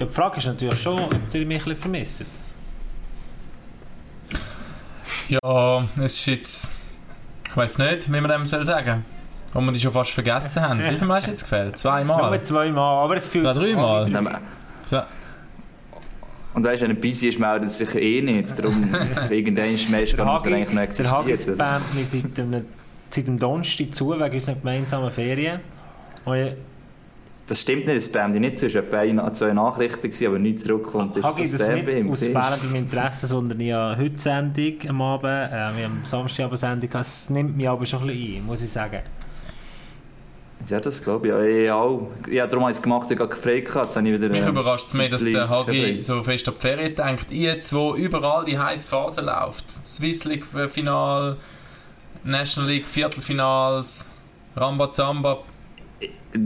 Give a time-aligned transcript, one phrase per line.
[0.00, 2.24] Ja, die Frage ist natürlich schon, ob ihr mich ein bisschen vermisst.
[5.28, 6.68] Ja, es ist jetzt...
[7.48, 9.04] Ich weiß nicht, wie man dem soll sagen
[9.54, 10.82] Ob wir die schon fast vergessen haben.
[10.82, 11.76] Wie viel Mal hast du jetzt gefällt?
[11.78, 12.30] Zweimal?
[12.30, 14.14] Nur zweimal, aber es fühlt Zwei, dreimal?
[14.16, 14.40] Aber-
[14.84, 15.04] Zwei.
[16.54, 18.58] Und weißt du, wenn er busy ist, meldet sich eh nicht.
[18.58, 18.88] Darum,
[19.30, 21.60] irgendwann ist Mensch, Der muss er eigentlich noch Hagi, der Hagi existiert.
[21.60, 21.78] Also.
[21.86, 22.64] spammt mich seit dem,
[23.10, 25.60] seit dem Donnerstag zu, wegen unserer gemeinsamen Ferien.
[26.24, 26.52] Und ich-
[27.50, 28.66] Das stimmt nicht, es spammt dich nicht zu.
[28.66, 31.16] Es waren zwei Nachrichten, gewesen, aber nichts zurückkommt.
[31.16, 32.08] Ist Hagi, das das nicht ihm?
[32.08, 36.88] aus fehlendem Interesse, sondern ich habe heute Sendung am Abend, äh, wir haben Samstagabend Sendung,
[36.88, 37.06] gehabt.
[37.06, 39.00] es nimmt mich aber schon ein bisschen ein, muss ich sagen.
[40.68, 41.34] Ja, das glaube ich.
[41.34, 42.08] Ja, ich auch.
[42.30, 43.86] Ja, darum habe ich es gemacht, ich habe gehabt.
[43.86, 46.54] Jetzt habe ich wieder, Mich ähm, überrascht es mehr, dass der Hagi so fest auf
[46.54, 47.26] die Ferien denkt.
[47.30, 49.64] Ich jetzt, wo überall die heiße Phase läuft.
[49.84, 51.36] Swiss League Final,
[52.22, 54.08] National League Viertelfinals,
[54.54, 55.42] Rambazamba.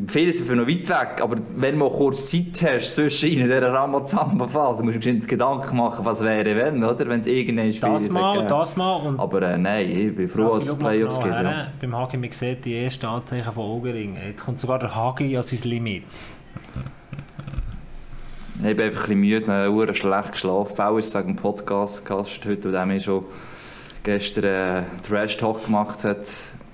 [0.07, 3.71] Viele sind für noch weit weg, aber wenn du kurz Zeit hast, zwischen in dieser
[3.71, 7.07] Ramazamba-Phase, musst du dir Gedanken machen, was wäre, wenn, oder?
[7.07, 8.49] Wenn es irgendwann Das Ferien mal, geben.
[8.49, 11.35] das mal und Aber äh, nein, ich bin froh, dass es Playoffs gibt.
[11.35, 11.67] Ja.
[11.79, 14.17] Beim Hagi, man sieht die ersten Anzeichen von Augenring.
[14.17, 16.05] Jetzt kommt sogar der Hagi an sein Limit.
[18.67, 20.81] Ich bin einfach ein bisschen müde, sehr schlecht geschlafen.
[20.81, 23.25] Auch ist es wegen dem Podcast-Gast heute, der mir schon
[24.03, 26.27] gestern äh, Trash-Talk gemacht hat.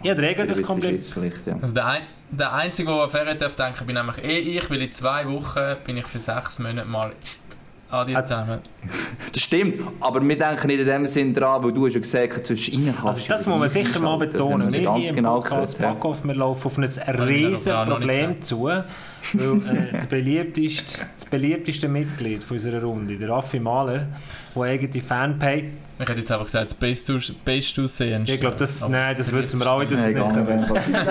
[0.02, 1.00] Ja, der regelt das komplett.
[1.00, 1.56] Vielleicht, ja.
[1.60, 4.82] Also der, ein, der Einzige, der an Ferien darf denken, bin nämlich eh ich, weil
[4.82, 7.12] in zwei Wochen bin ich für sechs Monate mal
[7.90, 8.60] Adi zusammen.
[9.32, 12.46] Das stimmt, aber wir denken nicht in dem Sinn dran, weil du hast ja gesagt,
[12.46, 14.18] zwischen ihnen kannst Also das du muss man sicher mal.
[14.18, 14.62] Das betonen.
[14.62, 16.24] haben Wir hier ganz im genau Podcast gehört.
[16.24, 16.84] wir laufen auf ein
[17.20, 18.84] riesen Problem zu, weil
[19.34, 24.06] äh, der beliebteste, das beliebteste Mitglied von unserer Runde, der Raffi Mahler,
[24.54, 25.64] der eigene Fanpage,
[26.00, 28.24] Ich hätte jetzt einfach gesagt, das Beste Beste aussehen.
[28.26, 31.10] ich glaube, das, nein, das wissen wir alle, dass Nein, es nicht so ist.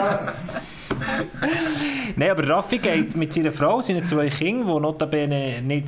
[2.16, 5.88] Nein, aber Raffi geht mit seiner Frau, seinen zwei Kindern, die notabene nicht,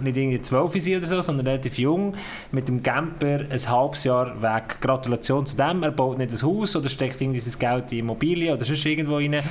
[0.00, 2.14] nicht irgendwie zwölf sind oder so, sondern relativ jung,
[2.52, 4.80] mit dem Camper ein halbes Jahr weg.
[4.80, 5.82] Gratulation zu dem.
[5.82, 9.16] Er baut nicht ein Haus oder steckt irgendwie sein Geld in Immobilien oder sonst irgendwo
[9.16, 9.42] rein.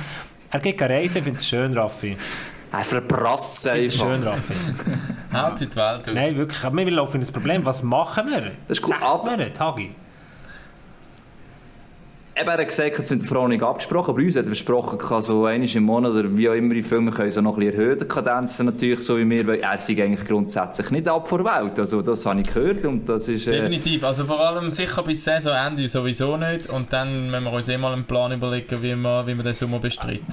[0.50, 2.16] Er geht reisen, ich finde es schön, Raffi.
[2.72, 4.06] Er verprasst einfach.
[4.06, 4.54] schön, Raffi.
[5.34, 6.14] Haut die Welt aus.
[6.14, 6.64] Nein, wirklich.
[6.64, 7.64] Aber wir laufen in das Problem.
[7.64, 8.52] Was machen wir?
[8.68, 9.94] Das ist gut, Sechs Monate, Hagi.
[12.34, 14.98] Eben, er hat gesagt, es mit der Frau nicht abgesprochen, aber uns hat er versprochen,
[14.98, 17.58] er kann so einmal im Monat oder wie auch immer die Filme können so noch
[17.58, 21.06] ein bisschen erhöhen, die Kadenzen natürlich, so wie wir, weil er sei eigentlich grundsätzlich nicht
[21.08, 21.78] ab vor der Welt.
[21.78, 23.48] Also das habe ich gehört und das ist...
[23.48, 24.02] Äh, Definitiv.
[24.04, 26.70] Also vor allem sicher bis Saisonende sowieso nicht.
[26.70, 29.52] Und dann müssen wir uns eh mal einen Plan überlegen, wie wir, wie wir den
[29.52, 30.26] Sommer bestreiten.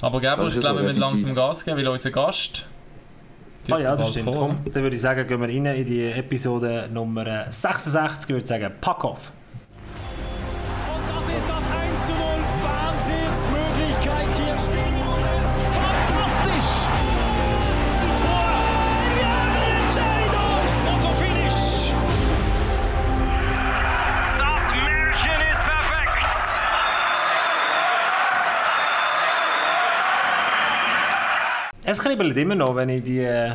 [0.00, 1.34] Aber Gabriel, Das ich glaube, so, wir müssen langsam.
[1.34, 2.68] Gas geben, weil unser Gast...
[3.68, 4.36] Ah ja, das bald stimmt.
[4.36, 8.30] Komm, dann würde ich sagen, gehen wir rein in die Episode Nummer 66.
[8.30, 9.32] Ich würde sagen, pack auf.
[31.90, 33.50] Es kribbelt immer noch, wenn ich die, äh,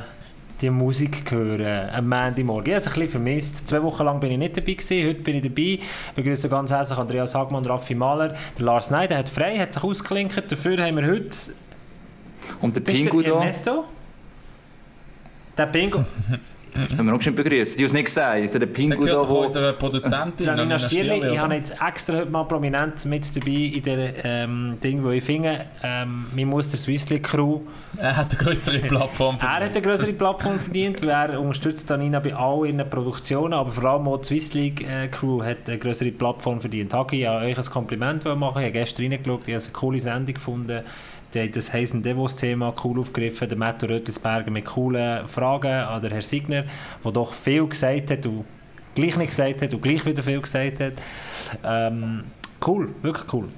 [0.60, 2.66] die Musik höre am Montagmorgen.
[2.66, 3.66] Ich habe es ein bisschen vermisst.
[3.66, 5.08] Zwei Wochen lang bin ich nicht dabei gewesen.
[5.08, 5.62] Heute bin ich dabei.
[5.62, 5.82] Ich
[6.16, 8.36] begrüße ganz herzlich Andreas Hagmann, Raffi Mahler.
[8.58, 10.52] Der Lars Ney, der hat frei, hat sich ausgeklinkt.
[10.52, 11.38] Dafür haben wir heute...
[12.60, 13.86] und der Pingu da, Ernesto.
[15.58, 16.04] Der Pingu.
[16.76, 17.80] haben wir noch schon begrüßt.
[17.80, 18.44] Die haben es nicht gesagt.
[18.44, 19.42] Ist der Pingu da, wo...
[19.42, 20.46] unsere Produzentin.
[20.46, 24.14] Janina Janina Stierli, Stierli, ich habe jetzt extra heute mal prominent mit dabei in diesem
[24.24, 27.62] ähm, Ding, wo ich finde, ähm, man muss der Swiss League Crew
[27.98, 29.38] Er hat eine größere Plattform.
[29.40, 33.72] Er hat eine größere Plattform verdient, weil er unterstützt Danina bei all ihren Produktionen, aber
[33.72, 36.94] vor allem auch die Swiss League äh, Crew hat eine größere Plattform verdient.
[36.94, 38.62] Hagi, ich wollte euch ein Kompliment machen.
[38.62, 40.84] Ich habe gestern reingeschaut, ich habe eine coole Sendung gefunden.
[41.36, 46.02] Die hat das Heisen Devos Thema cool aufgegriffen, der Matto Röttelsberger mit coolen Fragen an
[46.02, 46.64] den Herrn Signer,
[47.04, 48.46] der doch viel gesagt hat und
[48.96, 50.94] gleich nicht gesagt hat und gleich wieder viel gesagt hat.
[51.62, 52.24] Ähm,
[52.66, 53.50] cool, wirklich cool.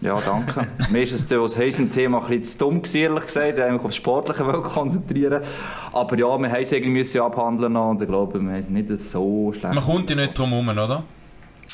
[0.00, 0.68] Ja, danke.
[0.92, 3.54] Mir ist das das Heisen-Thema ein bisschen zu dumm gewesen, ehrlich gesagt.
[3.54, 5.42] Ich wollte mich auf das Sportliche wollen konzentrieren.
[5.92, 8.96] Aber ja, wir haben es irgendwie müssen abhandeln und ich glaube, wir haben es nicht
[8.96, 11.02] so schlecht Man kommt ja nicht drum herum, oder?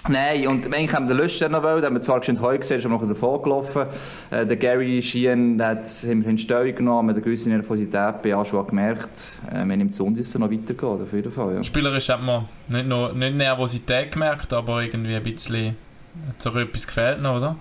[0.08, 2.58] Nein, und eigentlich haben wir den Lüster noch wollen, den haben wir zwar schon heute
[2.58, 3.86] gesehen, ist aber noch davon gelaufen.
[4.30, 8.30] Äh, der Gary Sheehan, der hat es in Stellung genommen, mit einer gewissen Nervosität bei
[8.30, 9.38] Joshua gemerkt.
[9.50, 11.54] Äh, wir es und es noch weitergeht, auf jeden Fall.
[11.54, 11.64] Ja.
[11.64, 15.76] Spielerisch hat man nicht nur nicht Nervosität gemerkt, aber irgendwie ein bisschen
[16.28, 17.56] hat so etwas gefehlt noch, oder?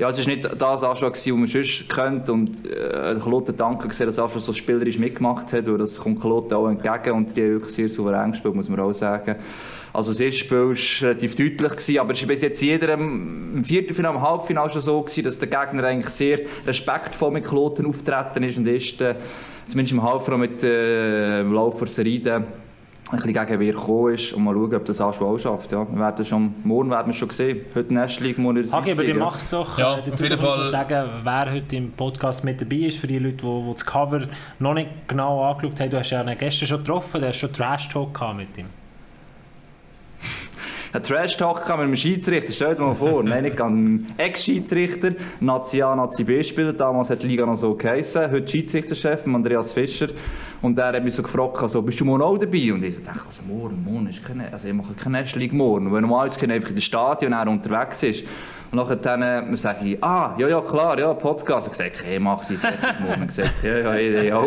[0.00, 2.32] Ja, es war nicht das Anschlag, was man sonst könnte.
[2.32, 5.66] Und äh, Kloten danke gesehen, dass Anschlag so spielerisch mitgemacht hat.
[5.66, 7.12] Das kommt Kloten auch entgegen.
[7.12, 9.36] Und die haben wirklich sehr souverän gespielt, muss man auch sagen.
[9.92, 13.62] Also das erste Spiel war relativ deutlich, gewesen, aber es war bis jetzt jeder im
[13.62, 18.44] Viertelfinale, im Halbfinale schon so, gewesen, dass der Gegner eigentlich sehr respektvoll mit Kloten auftreten
[18.44, 19.16] ist und ist, äh,
[19.66, 22.44] zumindest im Halbfinale mit äh, im Laufe der Serie
[23.12, 25.72] ein bisschen gegen wer gekommen ist und mal schauen, ob das auch schafft.
[25.72, 25.86] Ja.
[25.90, 27.62] Wir werden schon, morgen werden wir schon sehen.
[27.74, 29.78] Heute National League, morgen in der Hagi, aber du machst doch.
[29.78, 30.66] Ja, äh, auf jeden Fall.
[30.66, 34.22] sagen, wer heute im Podcast mit dabei ist, für die Leute, die, das Cover
[34.58, 35.90] noch nicht genau angeschaut haben.
[35.90, 38.66] Du hast ja ihn gestern schon getroffen, du hast schon Trash-Talk mit ihm.
[40.92, 43.22] Ein Trash-Talk mit einem Schiedsrichter, stell dir mal vor.
[43.24, 44.04] Nein, nicht ganz.
[44.18, 48.30] Ex-Schiedsrichter, Nazi A, Nazi B spieler Damals hat die Liga noch so geheißen.
[48.30, 50.08] Heute Schiedsrichterchef, Andreas Fischer.
[50.62, 52.72] Und er hat mich so gefragt, also, bist du morgen auch dabei?
[52.72, 53.82] Und ich so dachte, was, morgen?
[53.82, 55.86] Morgen ist keine, also ich mache keine National morgen.
[55.86, 58.26] Und wenn normalerweise einfach in der Stadion er unterwegs ist.
[58.70, 61.68] Und nachher dann äh, sage ich, ah, ja, ja, klar, ja, Podcast.
[61.68, 63.26] Ich sage, hey, mach dich fertig morgen.
[63.26, 64.44] gesagt, ja, ja, ja, ja.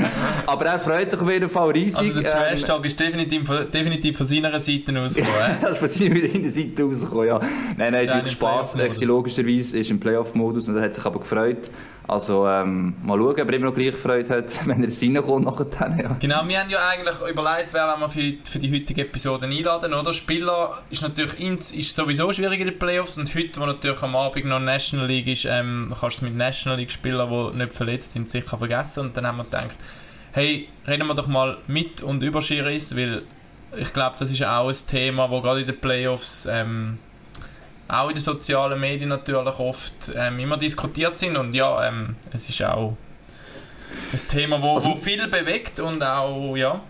[0.46, 2.00] Aber er freut sich auf jeden Fall riesig.
[2.00, 5.36] Also der Trash-Talk ähm, ist definitiv, definitiv von seiner Seite rausgekommen.
[5.62, 7.40] das ist von seiner Seite rausgekommen, ja.
[7.78, 8.76] Nein, nein, ist wirklich Spass.
[9.00, 11.70] Logischerweise ist im Playoff-Modus und er hat sich aber gefreut.
[12.08, 15.44] Also ähm, mal schauen, ob er immer noch gleich Freude hat, wenn er es reinkommt
[15.44, 15.96] nachher.
[16.02, 16.16] Ja.
[16.18, 20.12] Genau, wir haben ja eigentlich überlegt, wer wir für, für die heutige Episode einladen, oder?
[20.12, 24.44] Spieler ist natürlich ist sowieso schwierig in den Playoffs und heute, wo natürlich am Abend
[24.46, 28.12] noch National League ist, ähm, kannst du es mit National League Spielern, die nicht verletzt
[28.12, 29.76] sind, sicher vergessen und dann haben wir gedacht,
[30.32, 33.22] hey, reden wir doch mal mit und über Schiris, weil
[33.76, 36.98] ich glaube, das ist auch ein Thema, wo gerade in den Playoffs ähm,
[37.92, 41.36] auch in den sozialen Medien natürlich oft ähm, immer diskutiert sind.
[41.36, 42.96] Und ja, ähm, es ist auch
[44.12, 46.80] ein Thema, wo, also, wo viel bewegt und auch, ja,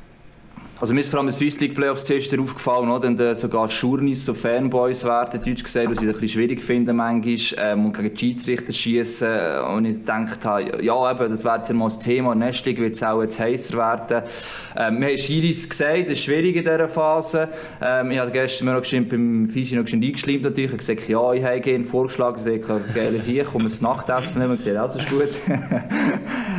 [0.82, 3.06] also mir ist vor allem in Swiss League Playoffs zuerst aufgefallen, oder?
[3.06, 6.92] Und, äh, sogar Schurnis so Fanboys werden, deutsch gesagt, was ich ein bisschen schwierig finde
[6.92, 9.60] manchmal, ähm, und gegen die Schiedsrichter schießen.
[9.76, 12.34] Und ich gedacht habe, ja, eben, das wäre jetzt mal das Thema.
[12.34, 14.28] League wird es auch jetzt heißer werden.
[14.76, 17.48] Ähm, wir haben Schiris gesagt, es ist schwierig in dieser Phase.
[17.80, 20.64] Ähm, ich habe gestern mir noch geschrieben, beim Fischi noch geschrieben eingeschleimt natürlich.
[20.64, 24.42] Ich habe gesagt, ja, ich habe ihn vorgeschlagen, ich habe geile Sicht, komm das Nachtessen
[24.42, 24.54] nehmen.
[24.54, 25.30] Ich gesagt, also ist gut.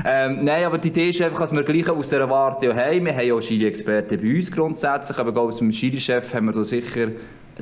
[0.09, 3.05] ähm, nein, aber die Idee ist einfach, dass wir gleich aus dieser Warte haben.
[3.05, 6.53] Wir haben ja auch Schiri-Experten Experten bei uns grundsätzlich, aber als dem Schiri-Chef haben wir
[6.53, 7.09] da sicher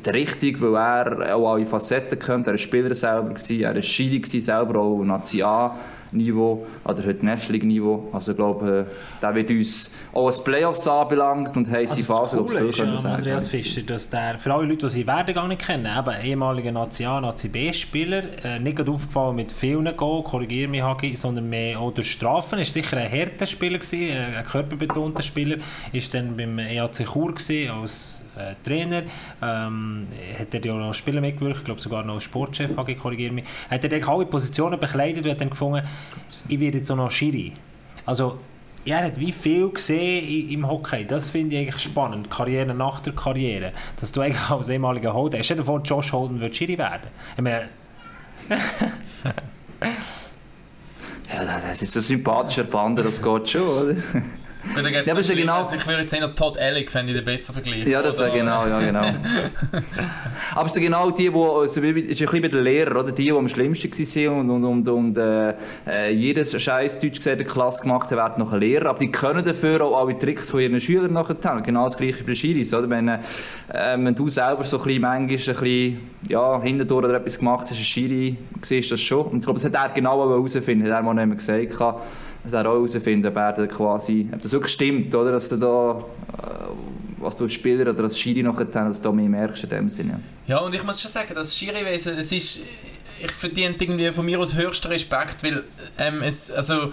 [0.06, 2.48] der Richtige, weil er auch alle Facetten kennt.
[2.48, 5.77] Er war Spieler selber, gewesen, er war Schiri selber, auch Nazi A.
[6.11, 8.09] Niveau oder heute National League Niveau.
[8.11, 12.35] Also ich glaube, äh, der wird uns auch als Playoffs anbelangt und heiße also Phase,
[12.37, 13.15] glaube ich, können sagen.
[13.15, 16.71] Andreas Fischer, dass der, für alle Leute, die sie werden gar nicht kennen, eben ehemaliger
[16.71, 21.79] Nazi A, Nazi B-Spieler, äh, nicht aufgefallen mit vielen Goal, korrigiere mich Hagi, sondern mehr
[21.79, 25.57] auch durch Strafen, ist sicher ein härter Spieler gewesen, äh, ein körperbetonter Spieler,
[25.91, 29.03] ist dann beim EAC Chur gewesen, als äh, Trainer,
[29.41, 30.07] ähm,
[30.39, 33.45] hat er ja noch Spieler mitgewirkt, ich glaube sogar noch als Sportchef, HG, korrigiere mich,
[33.69, 35.85] hat er alle Positionen bekleidet und hat dann gefunden,
[36.47, 37.53] ich werde jetzt auch noch Schiri.
[38.05, 38.39] Also,
[38.83, 41.05] er hat wie viel gesehen im Hockey.
[41.05, 42.31] Das finde ich eigentlich spannend.
[42.31, 43.73] Karriere nach der Karriere.
[43.99, 45.43] Dass du eigentlich als ehemaliger Holden.
[45.43, 47.09] Stell dir vor, Josh Holden wird Schiri werden.
[47.35, 47.69] Ich meine.
[51.29, 53.95] ja, das ist so sympathischer Bande, das geht schon, oder?
[54.75, 55.59] Ja, aber ist ja genau...
[55.59, 57.89] Also ich würde jetzt eher Todd Ellick, fände ich den besser vergleichen.
[57.89, 59.01] Ja, das wäre genau, ja genau.
[60.55, 63.11] aber es sind genau die, die, also, ist ein bisschen bei den Lehrern, oder?
[63.11, 65.53] Die, die am schlimmsten waren und, und, und, und äh,
[65.87, 68.89] äh jedes scheiß Deutsch gesehen Klasse gemacht haben, werden noch ein Lehrer.
[68.89, 71.63] Aber die können dafür auch alle Tricks von ihren Schülern nachher haben.
[71.63, 72.89] Genau das gleiche bei Schiris, oder?
[72.89, 73.19] Wenn, äh,
[73.69, 77.77] wenn du selber so ein bisschen manchmal ein bisschen, ja, hintendurch oder etwas gemacht hast,
[77.77, 79.25] ein Schiri, siehst du das schon.
[79.27, 82.01] Und ich glaube, das hat er genau herausfinden, hat er mal nicht mehr gesagt
[82.43, 85.33] dass er auch herausfinden, ob quasi, ob das wirklich stimmt, oder?
[85.33, 86.03] Dass du da,
[86.38, 86.67] äh,
[87.19, 89.89] was du als Spieler oder als Schiri noch dass du da mehr merkst in dem
[89.89, 90.19] Sinne.
[90.48, 92.60] Ja, und ich muss schon sagen, das Schiri-Wesen, es ist,
[93.19, 95.63] ich verdiene irgendwie von mir aus höchsten Respekt, weil
[95.98, 96.91] ähm, es, also,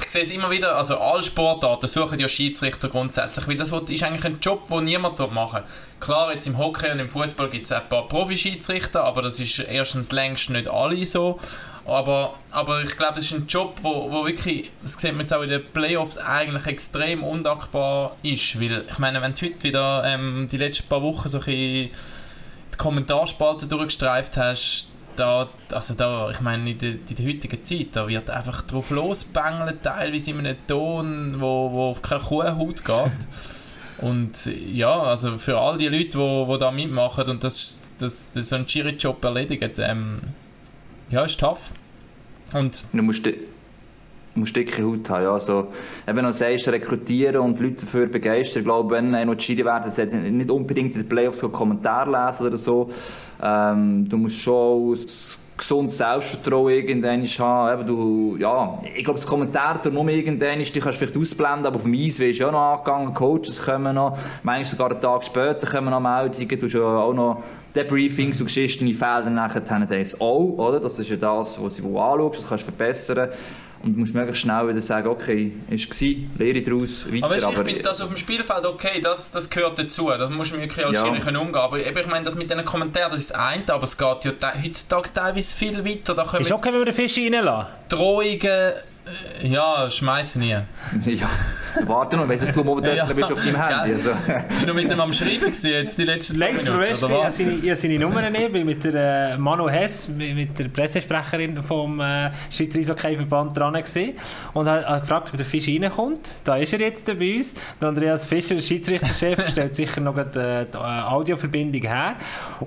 [0.00, 4.02] ich sehe es immer wieder, also alle Sportarten suchen ja Schiedsrichter grundsätzlich, weil das ist
[4.02, 5.62] eigentlich ein Job, den niemand machen
[6.00, 9.58] Klar, jetzt im Hockey und im Fußball gibt es ein paar Profi-Schiedsrichter, aber das ist
[9.58, 11.38] erstens längst nicht alle so.
[11.88, 15.32] Aber, aber ich glaube, es ist ein Job, wo, wo wirklich, das sieht man jetzt
[15.32, 18.60] auch in den Playoffs, eigentlich extrem undankbar ist.
[18.60, 21.90] Weil, ich meine, wenn du heute wieder ähm, die letzten paar Wochen so ein die
[22.76, 28.06] Kommentarspalte durchgestreift hast, da, also da, ich meine, in der, in der heutigen Zeit, da
[28.06, 33.26] wird einfach drauf losbängeln, teilweise in einem Ton, wo, wo auf keine Kuhhaut geht.
[33.98, 38.28] und ja, also für all die Leute, die wo, wo da mitmachen und das, das,
[38.30, 40.20] das so einen Jury-Job erledigen, ähm,
[41.10, 41.70] ja, ist tough.
[42.52, 43.28] Und du musst,
[44.34, 45.24] musst dicke Haut haben.
[45.24, 45.34] Ja.
[45.34, 45.68] Also,
[46.06, 50.16] wenn du sagst, rekrutieren und Leute dafür begeistern, ich glaube, wenn noch die werden, sollte
[50.16, 52.90] nicht unbedingt in den Playoffs Kommentare lesen oder so.
[53.42, 57.80] Ähm, du musst schon als gesundes Selbstvertrauen irgendwann haben.
[57.80, 61.66] Eben, du, ja, ich glaube, das Kommentar nur irgendwann ist, die kannst du vielleicht ausblenden,
[61.66, 65.00] aber auf dem Eis wirst du auch noch angegangen, Coaches kommen noch, manchmal sogar einen
[65.00, 67.42] Tag später kommen noch Meldungen, du hast ja auch noch
[67.74, 70.80] Debriefings und Geschichten, die Felder nachher haben das auch, oder?
[70.80, 73.28] Das ist ja das, was sie anschaust, das kannst du verbessern.
[73.80, 77.24] Und du musst möglichst schnell wieder sagen, okay, ist gewesen, lehre daraus, weiter.
[77.24, 80.52] Aber, weißt, ich finde das auf dem Spielfeld okay, das, das gehört dazu, da musst
[80.52, 81.04] du wirklich als ja.
[81.04, 81.54] Schiri umgehen.
[81.54, 84.32] Aber ich meine, das mit diesen Kommentaren, das ist das eine, aber es geht ja
[84.64, 86.14] heutzutage teilweise viel weiter.
[86.14, 87.72] Da ist okay, wenn wir den Fisch reinlassen?
[87.88, 90.50] Drohungen äh, ja, schmeißen nie.
[91.04, 91.30] ja,
[91.86, 93.04] warte noch, weißt du, momentan ja.
[93.04, 93.92] bist auf deinem Handy.
[93.94, 94.10] Also.
[94.48, 97.40] Bist du noch mit dem am Schreiben gewesen, jetzt die letzten zwei Minuten, oder was?
[97.40, 102.30] Ich habe seine Nummer neben mit der äh, Manu Hess, mit, der Pressesprecherin vom äh,
[102.50, 104.12] Schweizer Eishockey-Verband dran gewesen
[104.54, 106.30] und hat, gefragt, ob der Fisch reinkommt.
[106.44, 107.54] Da ist er jetzt bei uns.
[107.80, 112.16] Der Andreas Fischer, der Schiedsrichterchef, stellt sicher noch die, äh, die Audioverbindung her.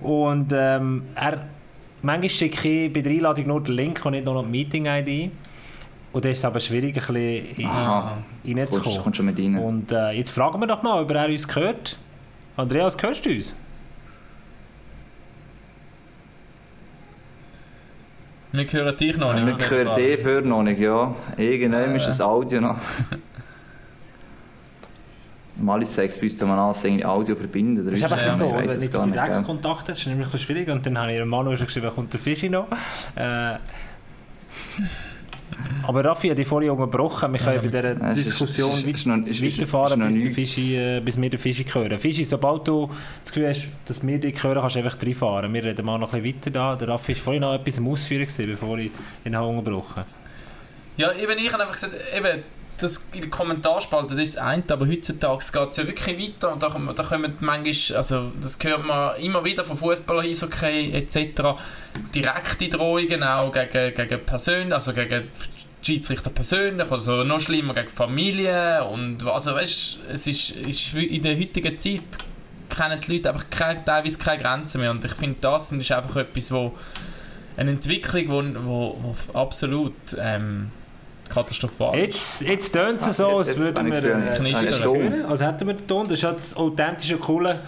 [0.02, 1.46] Und ähm, er,
[2.02, 5.32] manchmal schicke ich bei der Einladung nur den Link und nicht nur noch die Meeting-ID.
[6.14, 9.02] Und dann ist es aber schwierig, ein bisschen Aha, reinzukommen.
[9.02, 9.58] Kommst, schon mit rein.
[9.58, 11.98] Und äh, jetzt fragen wir doch mal, ob er uns gehört.
[12.58, 13.56] Andreas, hörst du uns?
[18.52, 19.58] Wir hören dich noch nicht.
[19.58, 21.16] Wir hören dich für noch nicht, ja.
[21.38, 21.96] Irgendwann äh.
[21.96, 22.76] ist das Audio noch.
[25.56, 27.86] Normalerweise sagt es bei uns, man an, Audio verbinden.
[27.86, 30.68] Das ist einfach so, wenn du nicht direkt Kontakt hast, ist es nämlich schwierig.
[30.68, 32.68] Und dann habe ich Manu schon geschrieben, kommt der Fischi noch.
[33.16, 33.56] Äh,
[35.84, 37.32] aber Raffi hat die vorhin unterbrochen.
[37.34, 40.76] Wir können ja, bei dieser ja, Diskussion ist, ist, ist, ist, weiterfahren, bis, der Fischi,
[40.76, 42.00] äh, bis wir den Fischi hören.
[42.00, 42.90] Fischi, sobald du
[43.24, 45.54] das Gefühl hast, dass wir dich hören, kannst du einfach reinfahren.
[45.54, 46.76] Wir reden mal noch ein bisschen weiter da.
[46.76, 48.92] Der Raffi war vorhin noch etwas am Ausführen, bevor ich
[49.26, 50.04] ihn unterbrochen
[50.98, 52.44] Ja, eben ich habe einfach gesagt, eben,
[52.82, 56.54] das in den Kommentarspalte, das ist das eine, aber heutzutage geht es ja wirklich weiter
[56.54, 61.60] und da, da kommen manchmal, also das hört man immer wieder von Fußballer, Eishockey etc.,
[62.14, 65.28] direkte Drohungen auch gegen, gegen Personen, also gegen
[65.82, 71.38] Schiedsrichter persönlich, also noch schlimmer gegen Familie und also weißt, es ist, ist in der
[71.38, 72.02] heutigen Zeit
[72.70, 76.16] kennen die Leute einfach keine, teilweise keine Grenzen mehr und ich finde das ist einfach
[76.18, 76.74] etwas, wo
[77.58, 80.72] eine Entwicklung, wo, wo, wo absolut ähm,
[81.30, 85.26] katastrophal Jetzt, jetzt tönt es so, als würden wir äh, knistern.
[85.26, 86.04] Als hätten wir den Ton.
[86.04, 87.60] Das ist ja das authentische, coole...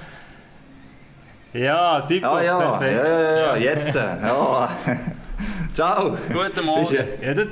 [1.53, 2.57] Ja, tipptopp, ah, ja.
[2.57, 3.05] perfekt.
[3.05, 3.93] Ja, ja, ja, jetzt.
[3.93, 4.69] ja.
[5.73, 6.17] Ciao.
[6.31, 6.97] Guten Morgen.
[7.21, 7.47] Ja, das,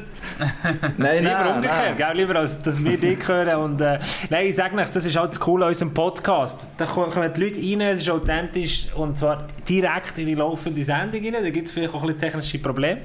[0.98, 2.18] nein, lieber nein, umgekehrt, nein.
[2.18, 3.56] lieber als dass wir dich hören.
[3.64, 6.68] Und, äh, nein, ich sage nicht, das ist halt das Coole an unserem Podcast.
[6.78, 11.24] Da kommen die Leute rein, es ist authentisch und zwar direkt in die laufende Sendung
[11.24, 11.44] rein.
[11.44, 13.02] Da gibt es vielleicht auch ein bisschen technische Probleme.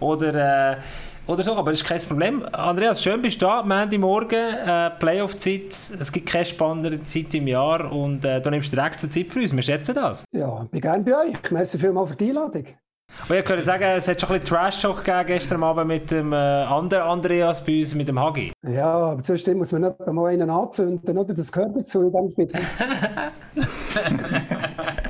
[0.00, 0.72] Oder...
[0.72, 0.76] Äh,
[1.24, 2.44] oder so, aber das ist kein Problem.
[2.50, 7.46] Andreas, schön bist du da, Mandy Morgen, äh, Playoff-Zeit, es gibt keine spannendere Zeit im
[7.46, 10.24] Jahr und äh, du nimmst direkt Zeit für uns, wir schätzen das.
[10.32, 12.66] Ja, ich bin gerne bei euch, merci vielmals für die Einladung.
[13.28, 16.32] Und ich könnte sagen, es hat schon ein bisschen Trash-Talk gegeben gestern Abend mit dem
[16.32, 18.52] äh, anderen Andreas bei uns, mit dem Hagi.
[18.66, 21.32] Ja, aber zwischendurch muss man nicht mal einen anzünden, oder?
[21.32, 22.48] Das gehört dazu in diesem Spiel.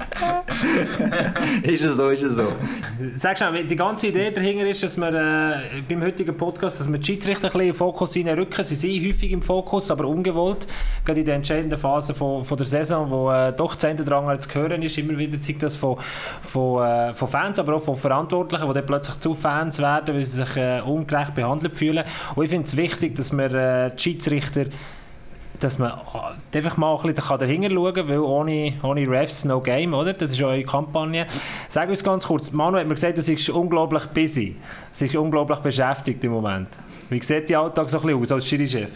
[1.63, 2.53] ist es so, ist es so.
[3.17, 6.99] Sag mal, die ganze Idee dahinter ist, dass wir äh, beim heutigen Podcast, dass wir
[6.99, 8.63] die Schiedsrichter ein bisschen im Fokus rücken.
[8.63, 10.67] Sie sind häufig im Fokus, aber ungewollt.
[11.05, 14.83] Gerade in der entscheidenden Phase von, von der Saison, wo äh, doch Zenderdrang zu hören
[14.83, 15.99] ist, immer wieder zeigt das von,
[16.43, 20.25] von, äh, von Fans, aber auch von Verantwortlichen, die dann plötzlich zu Fans werden, weil
[20.25, 22.05] sie sich äh, ungerecht behandelt fühlen.
[22.35, 24.67] Und ich finde es wichtig, dass wir äh, die Schiedsrichter
[25.63, 25.93] dass man
[26.55, 30.13] einfach mal ein bisschen dahinter schauen kann, weil ohne, ohne Refs no game, oder?
[30.13, 31.27] Das ist eure Kampagne.
[31.69, 34.57] Sag uns ganz kurz, Manu hat mir gesagt, du bist unglaublich busy,
[34.93, 36.69] du bist unglaublich beschäftigt im Moment.
[37.09, 38.91] Wie sieht dein Alltag so ein bisschen aus als Schiri-Chef?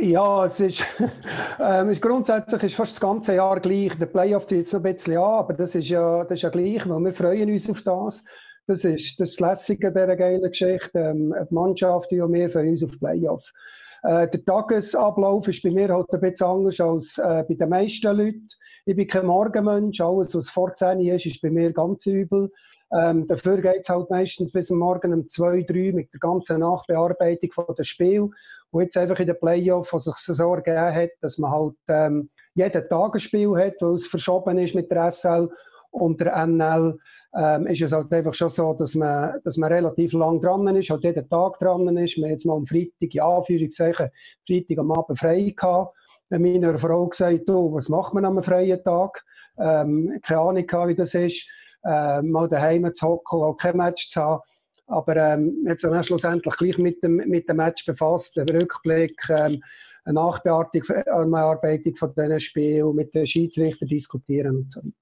[0.00, 0.84] Ja, es ist,
[1.60, 3.96] ähm, ist grundsätzlich ist fast das ganze Jahr gleich.
[3.98, 6.50] Der Playoff zieht jetzt noch ein bisschen an, aber das ist ja, das ist ja
[6.50, 8.24] gleich, weil wir freuen uns auf das.
[8.66, 10.98] Das ist das Lässige dieser geilen Geschichte.
[10.98, 13.52] Ähm, die Mannschaft und wir freuen uns auf Playoff.
[14.02, 18.16] Äh, der Tagesablauf ist bei mir halt ein bisschen anders als äh, bei den meisten
[18.16, 18.48] Leuten.
[18.84, 20.00] Ich bin kein Morgenmensch.
[20.00, 22.50] Alles, was vor 10 ist, ist bei mir ganz übel.
[22.94, 27.74] Ähm, dafür geht es halt meistens bis Morgen um 2, 3 mit der ganzen Nachbearbeitung
[27.76, 28.28] des Spiel.
[28.70, 32.28] Und jetzt einfach in den Playoff, wo sich so ergeben hat, dass man halt ähm,
[32.54, 35.48] jeden Tag ein Spiel hat, weil es verschoben ist mit der SL
[35.90, 36.98] und der NL
[37.34, 40.90] ähm, ist es halt einfach schon so, dass man, dass man relativ lang dran ist,
[40.90, 42.16] halt jeden Tag dran ist.
[42.16, 44.10] Wir haben jetzt mal am Freitag, ja, Anführungszeichen,
[44.46, 45.96] Freitag am Abend frei gehabt.
[46.30, 49.22] Meiner Frau gesagt, du, was macht man am freien Tag?
[49.58, 51.46] Ähm, keine Ahnung, wie das ist.
[51.84, 54.42] Ähm, mal daheim zu hocken und kein Match zu haben.
[54.86, 59.62] Aber ähm, jetzt dann schlussendlich gleich mit dem, mit dem Match befasst, der Rückblick, ähm,
[60.04, 65.01] eine Nachbearbeitung, Bearbeitung von diesen Spielen, mit den Schiedsrichtern diskutieren und so weiter.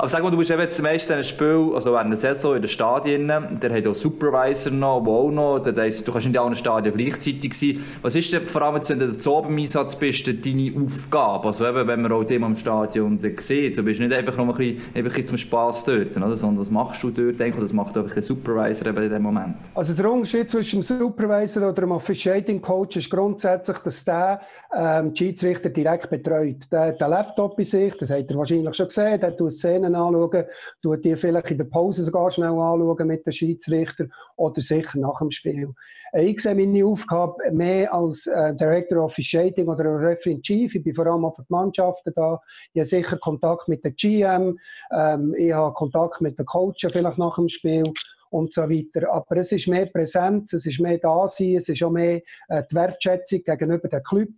[0.00, 2.62] Aber sag mal, du bist eben jetzt meisten in Spiel, also während der Saison in
[2.62, 6.38] den Stadien, der hat auch Supervisor noch, der auch noch, das heisst, du kannst in
[6.38, 7.84] allen Stadien gleichzeitig sein.
[8.02, 11.48] Was ist denn, vor allem wenn du zu oben im Einsatz bist, deine Aufgabe?
[11.48, 14.54] Also eben, wenn man auch dem am Stadion sieht, du bist nicht einfach noch ein
[14.54, 16.36] bisschen, ein bisschen zum Spass dort, oder?
[16.36, 19.56] sondern was machst du dort, denke das macht auch der Supervisor eben in dem Moment.
[19.74, 24.42] Also der Unterschied zwischen dem Supervisor oder dem Officiating Coach ist grundsätzlich, dass der
[24.76, 26.70] ähm, die Schiedsrichter direkt betreut.
[26.70, 29.87] Der hat einen Laptop bei sich, das hat er wahrscheinlich schon gesehen, der tut Szenen
[29.94, 30.44] anschauen,
[30.82, 35.18] tut die vielleicht in der Pause sogar schnell anschauen mit den Schiedsrichter oder sicher nach
[35.18, 35.72] dem Spiel.
[36.12, 40.74] Äh, ich sehe meine Aufgabe mehr als äh, Director of Officiating oder Referee Chief.
[40.74, 42.40] Ich bin vor allem auch für die Mannschaften da.
[42.72, 44.58] Ich habe sicher Kontakt mit der GM,
[44.92, 47.84] ähm, ich habe Kontakt mit den Coachen vielleicht nach dem Spiel
[48.30, 49.12] und so weiter.
[49.12, 52.76] Aber es ist mehr Präsenz, es ist mehr Dasein, es ist auch mehr äh, die
[52.76, 54.28] Wertschätzung gegenüber dem Club.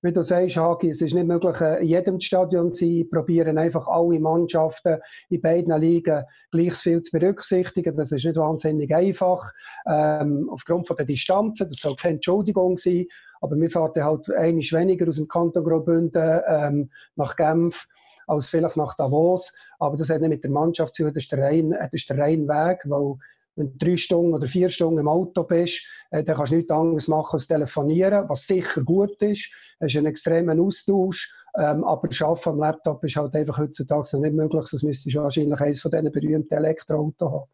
[0.00, 3.08] Wie du sagst, Hagi, es ist nicht möglich, äh, in jedem Stadion zu sein.
[3.10, 7.96] Probieren einfach alle Mannschaften in beiden Ligen gleich viel zu berücksichtigen.
[7.96, 9.52] Das ist nicht wahnsinnig einfach.
[9.88, 13.06] Ähm, aufgrund von der Distanzen, das soll keine Entschuldigung sein.
[13.40, 17.88] Aber wir fahren halt einiges weniger aus dem Kanton Graubünden ähm, nach Genf
[18.28, 19.52] als vielleicht nach Davos.
[19.80, 22.08] Aber das hat nicht mit der Mannschaft zu tun, das ist der reine, das ist
[22.08, 23.16] der reine Weg, weil
[23.58, 26.70] wenn du drei Stunden oder vier Stunden im Auto bist, äh, dann kannst du nichts
[26.70, 29.50] anderes machen als telefonieren, was sicher gut ist.
[29.80, 31.34] Es ist ein extremer Austausch.
[31.58, 35.16] Ähm, aber das Arbeiten am Laptop ist halt einfach heutzutage noch nicht möglich, sonst müsstest
[35.16, 37.44] du wahrscheinlich eines von diesen berühmten Elektroautos haben.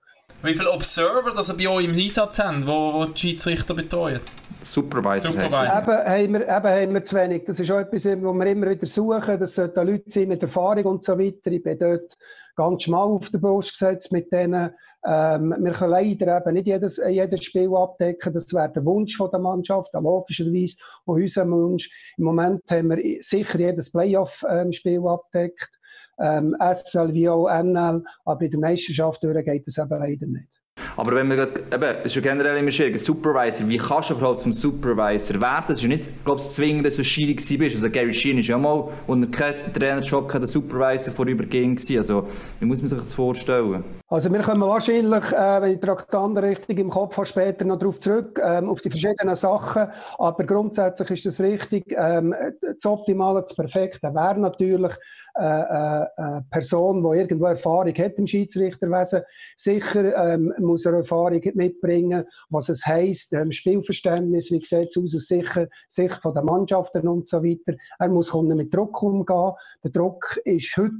[0.43, 4.21] Wie viele Observer das bei euch im Einsatz haben, wo, wo die Schiedsrichter betreuen?
[4.61, 5.33] Supervisor.
[5.33, 5.65] Supervisor.
[5.65, 7.45] Eben, haben wir, eben haben wir zu wenig.
[7.47, 9.39] Das ist auch etwas, was wir immer wieder suchen.
[9.39, 11.51] Das sollten Leute sein mit Erfahrung und so weiter.
[11.51, 12.15] Ich bin dort
[12.57, 14.71] ganz schmal auf den Brust gesetzt mit denen.
[15.07, 18.33] Ähm, wir können leider eben nicht jedes, jedes Spiel abdecken.
[18.33, 21.91] Das wäre der Wunsch von der Mannschaft, logischerweise auch unser Wunsch.
[22.17, 25.71] Im Moment haben wir sicher jedes Playoff-Spiel ähm, abdeckt
[26.19, 30.49] ähm, SL wie auch NL, aber in der Meisterschaft geht das eben leider nicht.
[30.97, 34.43] Aber wenn man gerade, eben, ist ja generell immer schwierig, Supervisor, wie kannst du überhaupt
[34.43, 35.65] zum Supervisor werden?
[35.69, 37.77] Das ist ja nicht, glaube ich, zwingend, dass du Schiri bist.
[37.77, 41.99] Also Gary Sheehan ist ja mal, als er keinen Trainerjob der Supervisor vorübergehend gewesen.
[41.99, 42.29] Also,
[42.61, 43.85] wie muss man sich das vorstellen?
[44.09, 47.79] Also wir kommen wahrscheinlich, äh, wenn ich die Traktanten richtig im Kopf habe, später noch
[47.79, 49.89] darauf zurück, ähm, auf die verschiedenen Sachen.
[50.19, 51.85] Aber grundsätzlich ist das richtig.
[51.97, 54.93] Ähm, das Optimale, das Perfekte wäre natürlich
[55.37, 59.23] äh, äh, äh, Person, die irgendwo Erfahrung hat im Schiedsrichterwesen.
[59.57, 65.15] Sicher ähm, muss er Erfahrung mitbringen, was es heisst, ähm, Spielverständnis, wie sieht es aus
[65.15, 67.77] aus Sicht, Sicht von der Mannschaften und so weiter.
[67.99, 69.53] Er muss mit Druck umgehen.
[69.83, 70.93] Der Druck ist heute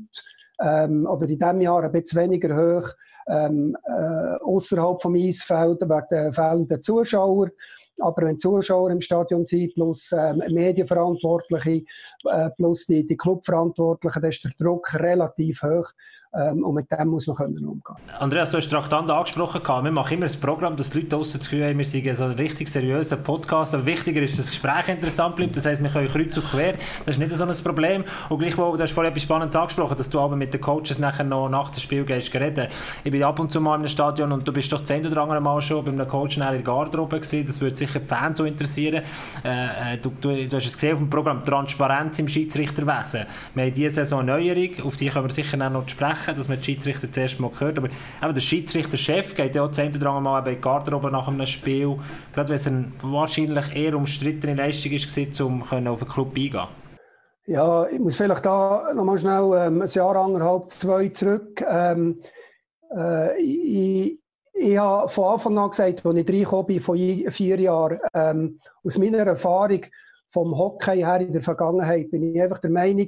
[0.61, 2.91] ähm, oder in diesem Jahr ein bisschen weniger hoch
[3.29, 7.51] ähm, äh, außerhalb vom Eisfeld wegen der fehlenden Zuschauer.
[7.99, 11.85] Aber wenn Zuschauer im Stadion sind, plus ähm, Medienverantwortliche,
[12.25, 15.91] äh, plus die, die Clubverantwortlichen, dann ist der Druck relativ hoch.
[16.37, 19.63] Ähm, und mit dem muss man können umgehen Andreas, du hast Traktanten angesprochen.
[19.85, 22.25] Wir machen immer ein Programm, dass die Leute draussen das Gefühl haben, wir sind so
[22.25, 23.75] ein richtig seriöser Podcast.
[23.75, 25.57] Aber wichtiger ist, dass das Gespräch interessant bleibt.
[25.57, 26.75] Das heisst, wir können kreuz und quer.
[27.07, 28.05] Das ist nicht so ein Problem.
[28.29, 31.25] Und gleichwohl, du hast vorhin etwas Spannendes angesprochen, dass du aber mit den Coaches nachher
[31.25, 32.67] noch nach dem Spiel gehst reden.
[33.05, 35.41] Ich bin ab und zu mal einem Stadion und du bist doch zehn oder andere
[35.41, 37.47] Mal schon bei einem Coach in der Garderobe gewesen.
[37.47, 39.05] Das würde sicher die Fans so interessieren.
[39.45, 43.27] Äh, äh, du, du, du, hast es gesehen auf dem Programm Transparenz im Schiedsrichterwesen.
[43.55, 46.49] Wir haben diese Saison eine Neuerung, auf die können wir sicher noch sprechen machen, dass
[46.49, 47.79] man die Schiedsrichter zuerst mal gehört.
[47.79, 51.97] Aber eben, der Schiedsrichter-Chef geht ja auch zehn oder mal die Garderobe nach einem Spiel,
[52.33, 56.69] gerade wenn es eine wahrscheinlich eher umstrittene Leistung ist, um auf den Club eingehen
[57.47, 61.65] Ja, ich muss vielleicht da nochmal schnell ähm, ein Jahr, anderthalb, zwei zurück.
[61.69, 62.21] Ähm,
[62.97, 64.19] äh, ich,
[64.55, 68.99] ich habe von Anfang an gesagt, als ich reingekommen bin, vor vier Jahren, ähm, aus
[68.99, 69.85] meiner Erfahrung
[70.31, 73.07] vom Hockey her in der Vergangenheit, bin ich einfach der Meinung,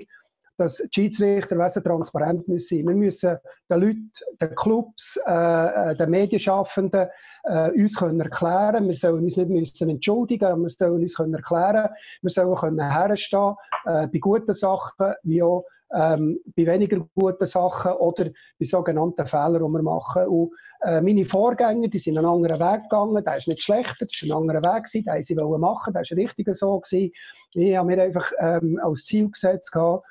[0.57, 2.87] dass die Schiedsrichterwesen transparent müssen.
[2.87, 3.37] Wir müssen
[3.71, 7.09] den Leuten, den Clubs, äh, äh, den Medienschaffenden
[7.45, 8.89] äh, uns können erklären.
[8.89, 11.91] Wir sollen uns nicht müssen entschuldigen, wir sollen uns können erklären.
[12.23, 17.93] Wir sollen können herstehen äh, bei guten Sachen wie auch ähm, bei weniger guten Sachen
[17.93, 20.27] oder bei sogenannten Fehlern, die wir machen.
[20.27, 20.51] Und,
[20.83, 24.37] äh, meine Vorgänger, die sind einen anderen Weg gegangen, der ist nicht schlechter, das war
[24.37, 26.81] ein anderer Weg, gewesen, den sie wollen machen, der war richtig so.
[26.81, 27.13] Gewesen.
[27.55, 30.05] Ich habe mir einfach ähm, als Ziel gesetzt, gehabt,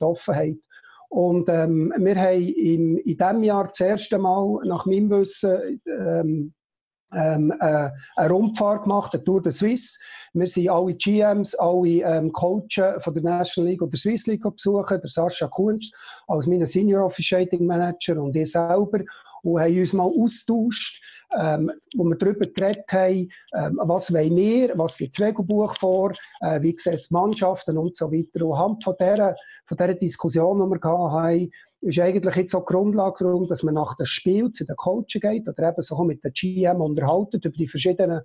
[0.00, 0.56] Offenheit.
[1.08, 6.54] Und ähm, wir haben im, in diesem Jahr das erste Mal, nach meinem Wissen, ähm,
[7.14, 9.98] ähm, äh, eine Rundfahrt gemacht, eine Tour de Suisse.
[10.32, 14.42] Wir sind alle GMs, alle ähm, Coaches von der National League oder der Swiss League
[14.42, 15.94] besuchen, der Sascha Kunst
[16.26, 19.00] als mein Senior Officiating Manager und ich selber
[19.42, 21.02] und haben uns mal austauscht,
[21.38, 26.12] ähm, wo wir darüber geredet haben, ähm, was wollen wir, was gibt das Regelbuch vor,
[26.40, 28.44] äh, wie sieht es Mannschaften und so weiter.
[28.44, 29.34] Und anhand von dieser,
[29.66, 31.50] von dieser Diskussion, die wir hatten,
[31.82, 35.20] ist eigentlich jetzt auch die Grundlage darum, dass man nach dem Spiel zu den Coachen
[35.20, 38.22] geht oder eben so mit der GM unterhalten über die verschiedenen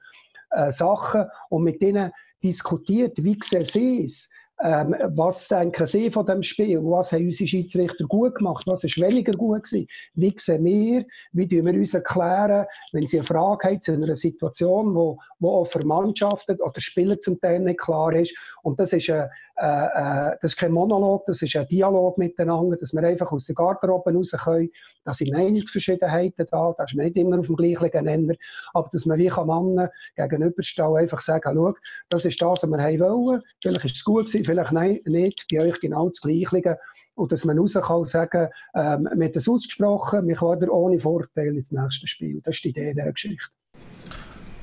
[0.51, 2.11] äh, Sachen und mit denen
[2.43, 4.29] diskutiert, wie sehen sie es,
[4.63, 6.79] ähm, was denken Sie von dem Spiel?
[6.83, 8.65] Was haben unsere Schiedsrichter gut gemacht?
[8.65, 9.87] Was ist weniger gut gewesen?
[10.15, 11.05] Wie sehen wir?
[11.31, 15.61] Wie tun wir uns erklären, wenn Sie eine Frage haben zu einer Situation, wo, wo
[15.61, 18.35] auch für Mannschaften oder Spieler zum Teil nicht klar ist?
[18.63, 22.77] Und das ist, ein, äh, äh, das ist kein Monolog, das ist ein Dialog miteinander,
[22.77, 24.69] dass wir einfach aus der Garderobe raus können.
[25.03, 28.35] Da sind Meinungsverschiedenheiten da, da ist man nicht immer auf dem gleichen Nenner,
[28.73, 31.73] aber dass man wie kann Mannen gegenüberstehen einfach sagen, schau,
[32.09, 35.47] das ist das, was wir haben wollen, vielleicht ist es gut gewesen, vielleicht nein, nicht,
[35.51, 36.77] bei euch genau das Gleiche.
[37.15, 41.55] Und dass man raus kann sagen, ähm, wir haben das ausgesprochen, wir können ohne Vorteil
[41.55, 42.41] ins nächste Spiel.
[42.43, 43.56] Das ist die Idee dieser Geschichte.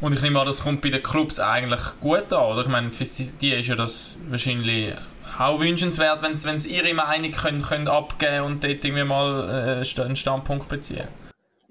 [0.05, 2.61] Und ich nehme an, das kommt bei den Clubs eigentlich gut an, oder?
[2.61, 4.93] Ich meine, für die ist ja das wahrscheinlich
[5.38, 10.14] auch wünschenswert, wenn sie ihre Meinung können, können abgeben und dort irgendwie mal äh, einen
[10.14, 11.09] Standpunkt beziehen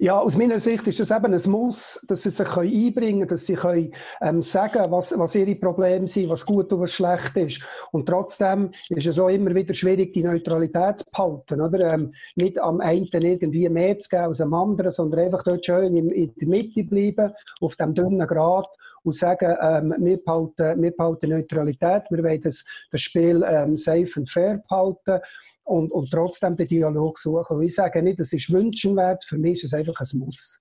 [0.04, 3.46] ja, aus meiner Sicht ist das eben ein Muss, dass sie sich einbringen können, dass
[3.46, 7.62] sie können, ähm, sagen was, was ihre Probleme sind, was gut und was schlecht ist.
[7.94, 11.62] Und trotzdem ist es auch immer wieder schwierig, die Neutralität zu behalten.
[11.62, 11.94] Oder?
[11.94, 15.96] Ähm, nicht am einen irgendwie mehr zu geben als am anderen, sondern einfach dort schön
[15.96, 18.68] in, in der Mitte bleiben, auf dem dünnen Grad
[19.04, 24.12] und sagen, ähm, wir, behalten, wir behalten Neutralität, wir wollen das, das Spiel ähm, safe
[24.18, 25.22] und fair behalten
[25.64, 27.58] und, und trotzdem den Dialog suchen.
[27.58, 30.60] Und ich sage nicht, das ist wünschenswert, für mich ist es einfach ein Muss.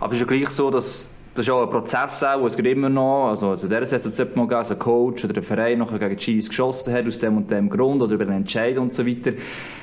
[0.00, 2.66] Aber es ist ja gleich so, dass das ist auch ein Prozess, auch, es gibt
[2.66, 5.92] immer noch, also zu dieser Saison sollte mal geben, ein Coach oder ein Verein noch
[5.92, 8.92] gegen die Chiefs geschossen hat, aus dem und dem Grund, oder über einen Entscheid und
[8.92, 9.34] so weiter.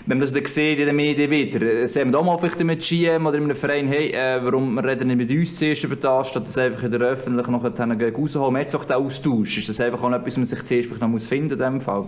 [0.06, 2.82] Wenn man das dann sieht in den Medien wieder, sehen wir da mal vielleicht mit
[2.82, 6.28] GM oder in einem Verein, hey, äh, warum reden nicht mit uns zuerst über das,
[6.28, 8.54] statt das einfach in der Öffentlichkeit noch rausholen.
[8.54, 9.58] Man hat doch den Austausch.
[9.58, 11.80] Ist das einfach auch etwas, was man sich zuerst vielleicht noch muss finden in diesem
[11.80, 12.06] Fall?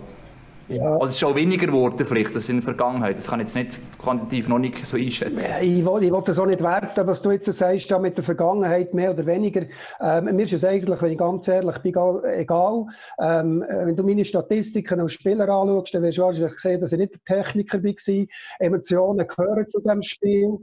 [0.68, 0.92] Ja.
[0.94, 3.16] Also es ist schon weniger geworden vielleicht als in der Vergangenheit.
[3.16, 5.50] Das kann ich jetzt nicht quantitativ noch nicht so einschätzen.
[5.62, 8.24] Ich will, ich will das auch nicht werten, was du jetzt sagst, da mit der
[8.24, 9.62] Vergangenheit mehr oder weniger.
[10.00, 12.86] Ähm, mir ist es eigentlich, wenn ich ganz ehrlich bin, egal.
[13.18, 16.98] Ähm, wenn du meine Statistiken als Spieler anschaust, dann wirst du wahrscheinlich sehen, dass ich
[16.98, 18.26] nicht der Techniker war.
[18.58, 20.58] Emotionen gehören zu dem Spiel.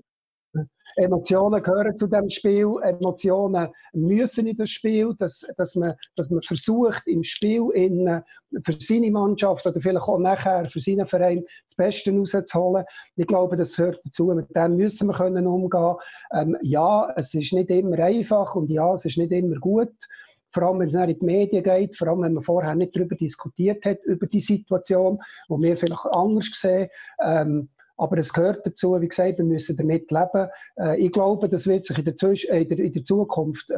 [0.97, 6.41] Emotionen gehören zu dem Spiel, Emotionen müssen in das Spiel, dass, dass, man, dass man
[6.41, 8.21] versucht, im Spiel in,
[8.63, 12.85] für seine Mannschaft oder vielleicht auch nachher für seinen Verein das Beste rauszuholen.
[13.17, 15.95] Ich glaube, das gehört dazu, mit dem müssen wir können umgehen.
[16.33, 19.93] Ähm, ja, es ist nicht immer einfach und ja, es ist nicht immer gut
[20.55, 23.17] vor allem wenn es in die Medien geht, vor allem wenn man vorher nicht darüber
[23.17, 26.87] diskutiert hat, über die Situation, wo wir vielleicht anders sehen.
[27.21, 30.49] Ähm, aber es gehört dazu, wie gesagt, wir müssen damit leben.
[30.77, 33.71] Äh, ich glaube, das wird sich in der, Zwisch äh, in der, in der Zukunft
[33.71, 33.75] äh,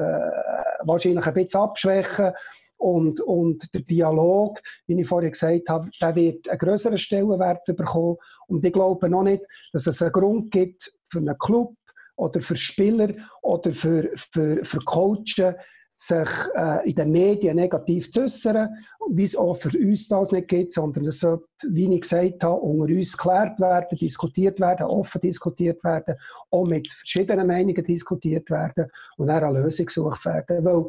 [0.83, 2.31] wahrscheinlich ein bisschen abschwächen.
[2.79, 8.17] Und, und der Dialog, wie ich vorhin gesagt habe, der wird einen größeren Stellenwert bekommen.
[8.47, 11.73] Und ich glaube noch nicht, dass es einen Grund gibt für einen Club
[12.17, 15.55] oder für Spieler oder für, für, für Coaches,
[15.97, 18.69] sich äh, in den Medien negativ zu äußern,
[19.09, 22.61] wie es auch für uns das nicht gibt, sondern es sollte, wie ich gesagt habe,
[22.61, 26.15] unter uns geklärt werden, diskutiert werden, offen diskutiert werden,
[26.51, 30.63] auch mit verschiedenen Meinungen diskutiert werden und dann eine Lösung gesucht werden.
[30.63, 30.85] Weil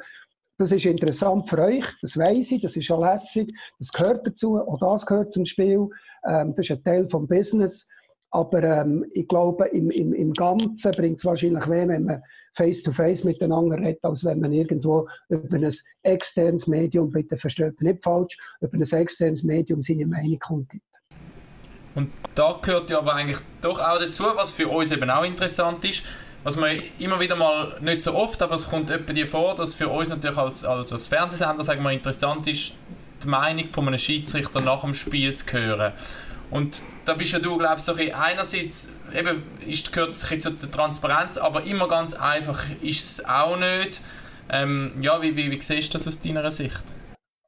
[0.59, 4.59] das ist interessant für euch, das weiß ich, das ist auch lässig, das gehört dazu,
[4.59, 5.89] auch das gehört zum Spiel,
[6.29, 7.89] ähm, das ist ein Teil vom Business.
[8.31, 12.23] Aber ähm, ich glaube, im, im, im Ganzen bringt es wahrscheinlich mehr, wenn man
[12.55, 18.03] face-to-face -face miteinander redet, als wenn man irgendwo über ein externes Medium, bitte versteht nicht
[18.03, 20.85] falsch, über ein externes Medium seine Meinung kundgibt.
[21.95, 25.85] Und da gehört ja aber eigentlich doch auch dazu, was für uns eben auch interessant
[25.85, 26.03] ist,
[26.45, 29.75] was man immer wieder mal, nicht so oft, aber es kommt etwa dir vor, dass
[29.75, 32.75] für uns natürlich als, als, als Fernsehsender sagen wir, interessant ist,
[33.23, 35.93] die Meinung von einem Schiedsrichter nach dem Spiel zu hören.
[36.51, 40.71] Und da bist ja du, glaube ich, so einerseits eben, ist, gehört es zu der
[40.71, 44.01] Transparenz, aber immer ganz einfach ist es auch nicht.
[44.51, 46.83] Ähm, ja, wie, wie, wie siehst du das aus deiner Sicht?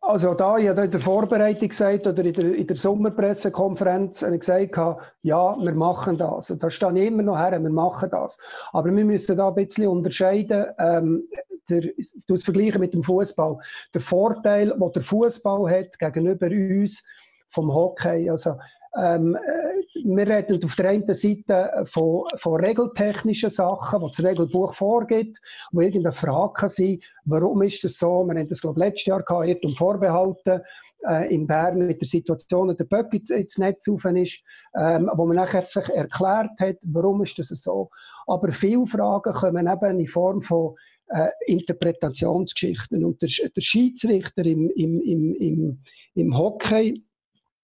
[0.03, 4.77] Also da, ich habe in der Vorbereitung gesagt oder in der, in der Sommerpressekonferenz gesagt,
[5.23, 6.53] ja, wir machen das.
[6.59, 8.39] Da stehe immer noch her, wir machen das.
[8.73, 10.67] Aber wir müssen da ein bisschen unterscheiden.
[10.79, 11.23] Ähm,
[11.69, 11.83] der,
[12.27, 13.59] du es vergleichen mit dem Fußball.
[13.95, 17.05] Der Vorteil, den der Fußball hat gegenüber uns
[17.51, 18.29] vom Hockey.
[18.31, 18.57] Also
[18.97, 24.75] ähm, äh, wir reden auf der einen Seite von, von regeltechnischen Sachen, die das Regelbuch
[24.75, 25.39] vorgibt,
[25.73, 28.25] wo irgendeine Frage sein warum ist das so?
[28.25, 30.61] Wir haben das, glaube ich, letztes Jahr gehabt, Irrtum vorbehalten,
[31.09, 34.43] äh, in Bern mit der Situation, dass der Böck ins Netz auf ist,
[34.77, 37.91] ähm, wo man nachher sich erklärt hat, warum ist das so.
[38.27, 40.75] Aber viele Fragen kommen eben in Form von
[41.09, 43.05] äh, Interpretationsgeschichten.
[43.05, 45.83] Und der, der Schiedsrichter im, im, im, im,
[46.15, 47.05] im Hockey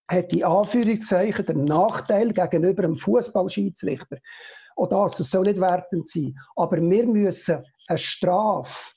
[0.09, 4.19] hat die Anführungszeichen den Nachteil gegenüber einem Fußballschiedsrichter.
[4.77, 6.37] Auch das, das soll nicht wertend sein.
[6.55, 8.93] Aber wir müssen eine Strafe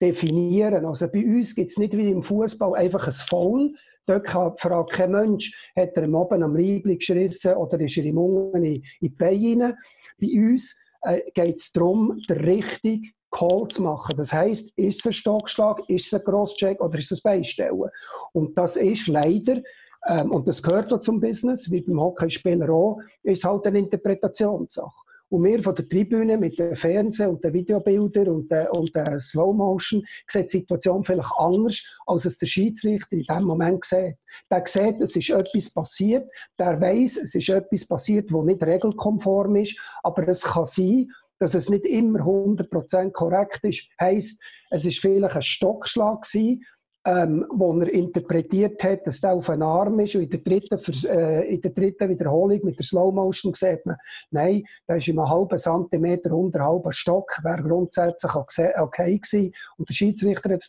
[0.00, 0.84] definieren.
[0.84, 3.74] Also bei uns gibt es nicht wie im Fußball einfach ein Foul.
[4.06, 8.18] Dort fragt kein Mensch, hat er ihm oben am Leibling geschrissen oder ist er im
[8.18, 9.76] Ungen in, in die Beine
[10.20, 14.16] Bei uns äh, geht es darum, den richtigen Call zu machen.
[14.16, 17.90] Das heisst, ist es ein Stockschlag, ist es ein Crosscheck oder ist es ein Beistellen?
[18.32, 19.60] Und das ist leider
[20.06, 24.90] ähm, und das gehört auch zum Business, wie beim Hockeyspieler auch, ist halt eine Interpretationssache.
[25.30, 29.20] Und wir von der Tribüne mit dem Fernsehen und den Videobildern und der, und der
[29.20, 34.16] Slow Motion sieht die Situation vielleicht anders, als es der Schiedsrichter in dem Moment sieht.
[34.50, 39.54] Der sieht, es ist etwas passiert, der weiß, es ist etwas passiert, was nicht regelkonform
[39.54, 41.08] ist, aber es kann sein,
[41.38, 43.84] dass es nicht immer 100% korrekt ist.
[44.00, 46.64] Heißt, es ist vielleicht ein Stockschlag gewesen,
[47.06, 50.14] ähm, wo er interpretiert hat, dass der auf einen Arm ist.
[50.14, 53.96] Und in der dritten, äh, in der dritten Wiederholung mit der Slow Motion sieht man,
[54.30, 59.52] nein, da ist im halben Zentimeter unter halben Stock, wäre grundsätzlich okay gewesen.
[59.78, 60.68] Und der Schiedsrichter hat es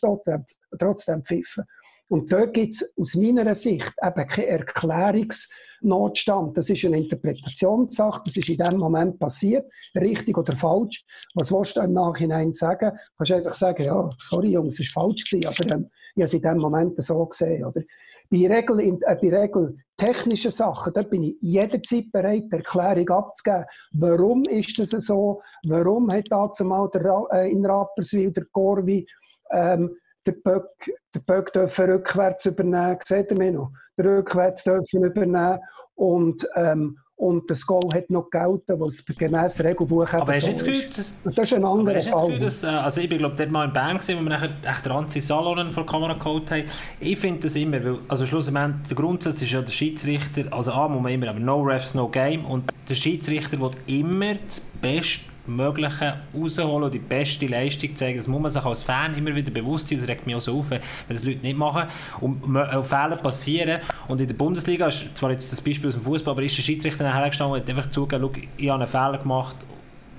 [0.78, 1.64] trotzdem pfiffen.
[2.08, 6.58] Und dort gibt es aus meiner Sicht eben keine Erklärungsnotstand.
[6.58, 11.06] Das ist eine Interpretationssache, das ist in dem Moment passiert, richtig oder falsch.
[11.34, 12.90] Was willst du im Nachhinein sagen?
[12.90, 16.24] Du kannst einfach sagen, ja, sorry Jungs, es war falsch gewesen, aber ähm, ich habe
[16.24, 17.64] es in dem Moment so gesehen.
[17.64, 17.80] Oder?
[18.30, 23.64] Bei, Regel, äh, bei Regel technischen Sachen, da bin ich jederzeit bereit, die Erklärung abzugeben.
[23.92, 25.42] Warum ist das so?
[25.64, 29.06] Warum hat dazu mal der, äh, in Rapperswil der Corvi
[29.50, 33.72] ähm, der Böck, dürfen rückwärts übernehmen, seht ihr mich noch?
[33.96, 35.58] Der rückwärts dürfen übernehmen
[35.94, 40.64] und, ähm, und das Goal hat noch gelten, was gemäß Regelbuch Aber hast du jetzt
[40.64, 42.26] gehört, dass, das ist ein anderer Fall.
[42.26, 44.50] Gefühl, dass, äh, also ich bin glaube dort mal in Bern gewesen, wo wir nachher
[44.64, 46.64] echt Ranzi Salonen vor der Kamera geholt haben.
[46.98, 50.88] Ich finde das immer, weil, also schlussendlich, der Grundsatz ist ja der Schiedsrichter, also A
[50.88, 55.31] muss man immer, aber no refs, no game und der Schiedsrichter will immer das Beste
[55.46, 58.18] Mögliche rausholen und die beste Leistung zeigen.
[58.18, 59.98] Das muss man sich als Fan immer wieder bewusst sein.
[59.98, 61.88] Das regt mich auch so auf, wenn das Leute nicht machen.
[62.20, 62.42] Und
[62.84, 63.80] Fehler passieren.
[64.08, 66.62] Und in der Bundesliga, ist zwar jetzt das Beispiel aus dem Fußball, aber ist der
[66.62, 69.56] Schiedsrichter nachher gestanden und hat einfach zugegeben, ich habe einen Fehler gemacht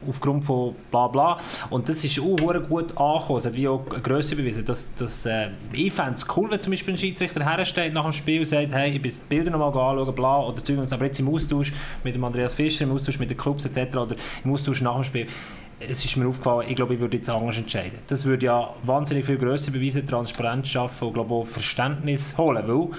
[0.07, 1.37] aufgrund von bla bla.
[1.69, 3.37] Und das ist auch gut angekommen.
[3.37, 4.65] Es hat wie auch Größe bewiesen.
[4.65, 8.13] Dass, dass, äh, ich fände es cool, wenn zum Beispiel ein Schiedsrichter hersteht nach dem
[8.13, 11.19] Spiel und sagt, hey, ich bin die Bilder nochmal anschauen, bla, oder Zeug, aber jetzt
[11.19, 13.97] im Austausch mit dem Andreas Fischer, im Austausch mit den Clubs etc.
[13.97, 15.27] oder im Austausch nach dem Spiel
[15.79, 17.99] es ist mir aufgefallen, ich glaube, ich würde jetzt anders entscheiden.
[18.07, 22.89] Das würde ja wahnsinnig viel Größe beweisen, Transparenz schaffen und glaube auch Verständnis holen, weil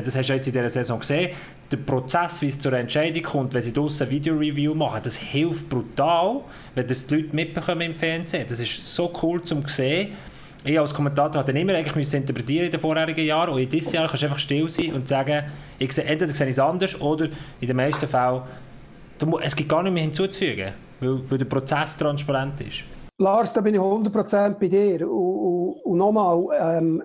[0.00, 1.30] das hast du jetzt in dieser Saison gesehen,
[1.70, 6.40] der Prozess, wie es zur Entscheidung kommt, wenn sie draussen Video-Review machen, das hilft brutal,
[6.74, 8.46] wenn das die Leute mitbekommen im Fernsehen.
[8.48, 10.12] Das ist so cool zum sehen.
[10.64, 14.06] Ich als Kommentator hatte immer eigentlich interpretieren in den vorherigen Jahren und in diesem Jahr
[14.06, 15.44] kannst du einfach still sein und sagen,
[15.78, 17.28] ich sehe, entweder sehe ich es anders oder
[17.60, 18.42] in den meisten Fällen,
[19.42, 22.84] es gibt gar nicht mehr hinzuzufügen, weil, weil der Prozess transparent ist.
[23.18, 25.08] Lars, da bin ich 100% bei dir.
[25.08, 27.02] Und, und, und nochmal, ähm,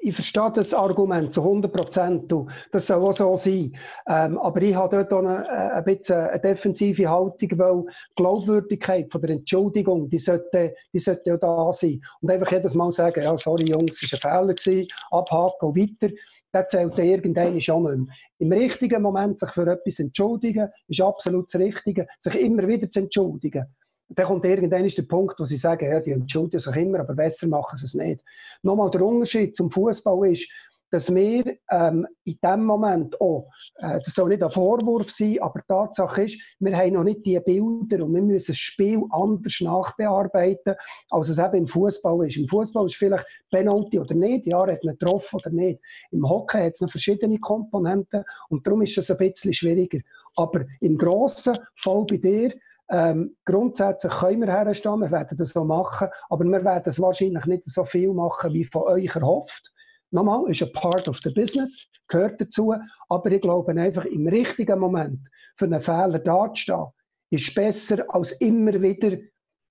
[0.00, 2.34] ich verstehe das Argument zu 100 Prozent.
[2.72, 3.74] Das soll auch so sein.
[4.06, 9.10] Ähm, aber ich habe dort eine, äh, ein bisschen eine defensive Haltung, weil die Glaubwürdigkeit
[9.10, 12.00] von der Entschuldigung, die sollte, die sollte auch da sein.
[12.20, 15.76] Und einfach jedes Mal sagen, ja, sorry Jungs, es war ein Fehler, gewesen, abhaken und
[15.76, 16.14] weiter.
[16.52, 18.14] Das zählt ja irgendwann schon nicht mehr.
[18.38, 22.06] Im richtigen Moment sich für etwas entschuldigen, ist absolut das Richtige.
[22.18, 23.66] Sich immer wieder zu entschuldigen
[24.10, 27.14] dann kommt irgendwann ist der Punkt, wo sie sagen, ja, die entschuldigen sich immer, aber
[27.14, 28.24] besser machen sie es nicht.
[28.62, 30.48] Nochmal der Unterschied zum Fußball ist,
[30.90, 35.60] dass wir ähm, in dem Moment auch, äh, das soll nicht ein Vorwurf sein, aber
[35.66, 40.74] Tatsache ist, wir haben noch nicht die Bilder und wir müssen das Spiel anders nachbearbeiten,
[41.10, 42.36] als es eben im Fußball ist.
[42.36, 45.80] Im Fußball ist vielleicht Penalty oder nicht, ja, hat man getroffen oder nicht.
[46.10, 49.98] Im Hockey hat es noch verschiedene Komponenten und darum ist es ein bisschen schwieriger.
[50.36, 52.54] Aber im grossen Fall bei dir,
[52.90, 57.44] ähm, grundsätzlich können wir herstehen, wir werden das so machen, aber wir werden es wahrscheinlich
[57.44, 59.72] nicht so viel machen, wie von euch erhofft.
[60.10, 61.76] Nochmal, ist ein Part of the Business,
[62.08, 62.74] gehört dazu,
[63.08, 65.20] aber ich glaube einfach im richtigen Moment
[65.56, 66.86] für einen Fehler dazustehen,
[67.30, 69.18] ist besser als immer wieder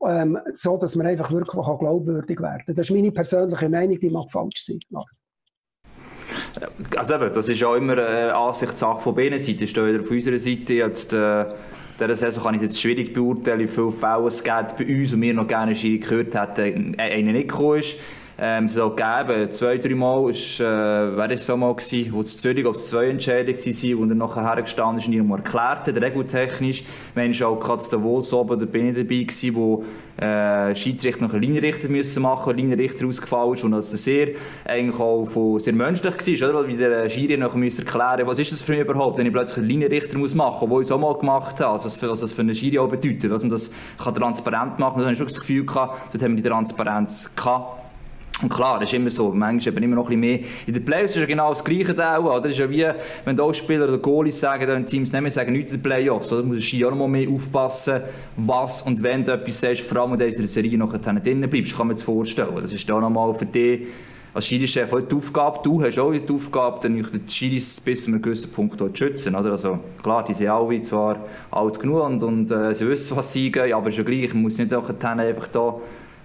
[0.05, 2.75] ähm, so, dass man einfach wirklich auch glaubwürdig werden kann.
[2.75, 4.79] Das ist meine persönliche Meinung, die mag falsch sein.
[6.95, 9.63] Also eben, das ist ja immer eine Ansichtssache von beiden Seiten.
[9.63, 11.45] Ist da wieder auf unserer Seite jetzt äh,
[11.99, 15.13] dieser Saison kann ich es jetzt schwierig beurteilen, wie viele Fälle es gibt bei uns
[15.13, 17.99] und wir noch gerne gehört hätten, äh, einer nicht gekommen ist.
[18.39, 19.51] Ähm, auch gegeben.
[19.51, 23.07] Zwei, drei Mal ist, äh, wäre es so mal gewesen, wo es Zürich, ob zwei
[23.07, 26.83] Entscheidungen waren, und er nachher hergestanden ist und ihm erklärt hat, regeltechnisch.
[27.15, 29.83] Wenn ich auch gerade Davos oben, da bin ich dabei gewesen, wo
[30.17, 34.27] äh, Schiedsrichter noch einen Linienrichter müssen machen, ein Linienrichter ausgefallen ist und dass er sehr,
[34.65, 36.67] eigentlich auch von, sehr menschlich war, oder?
[36.67, 39.59] Weil der Schiri noch müssen erklären, was ist das für mich überhaupt, wenn ich plötzlich
[39.59, 42.41] einen Linienrichter muss machen wo ich es auch mal gemacht habe, also was das für
[42.41, 43.71] einen Schiri auch bedeutet, dass man das
[44.03, 44.99] kann transparent machen kann.
[44.99, 47.86] Da habe ich schon das Gefühl gehabt, dort haben wir die Transparenz gehabt.
[48.41, 49.31] Und klar, das ist immer so.
[49.31, 50.49] Manchmal eben immer noch ein bisschen mehr.
[50.67, 52.39] In den Playoffs ist ja genau das Gleiche da auch.
[52.39, 52.85] Das ist ja wie,
[53.25, 56.29] wenn die Spieler oder Goalies sagen, dann Teams mehr sagen nichts in den Playoffs.
[56.29, 58.01] Da muss du auch noch mehr aufpassen,
[58.35, 61.75] was und wenn du etwas sagst, vor allem, in der Serie noch drinnen bleibst.
[61.75, 62.55] Kann man sich vorstellen.
[62.61, 63.87] Das ist da noch mal für dich
[64.35, 65.59] als Schiri-Chef die Aufgabe.
[65.63, 69.35] Du hast auch die Aufgabe, dann die Schiris bis zu einem gewissen Punkt zu schützen.
[69.35, 69.51] Oder?
[69.51, 73.51] Also, klar, die sind alle zwar alt genug und, und äh, sie wissen, was sie
[73.51, 74.31] gehen, aber ist ja gleich.
[74.35, 75.75] Man muss nicht einfach da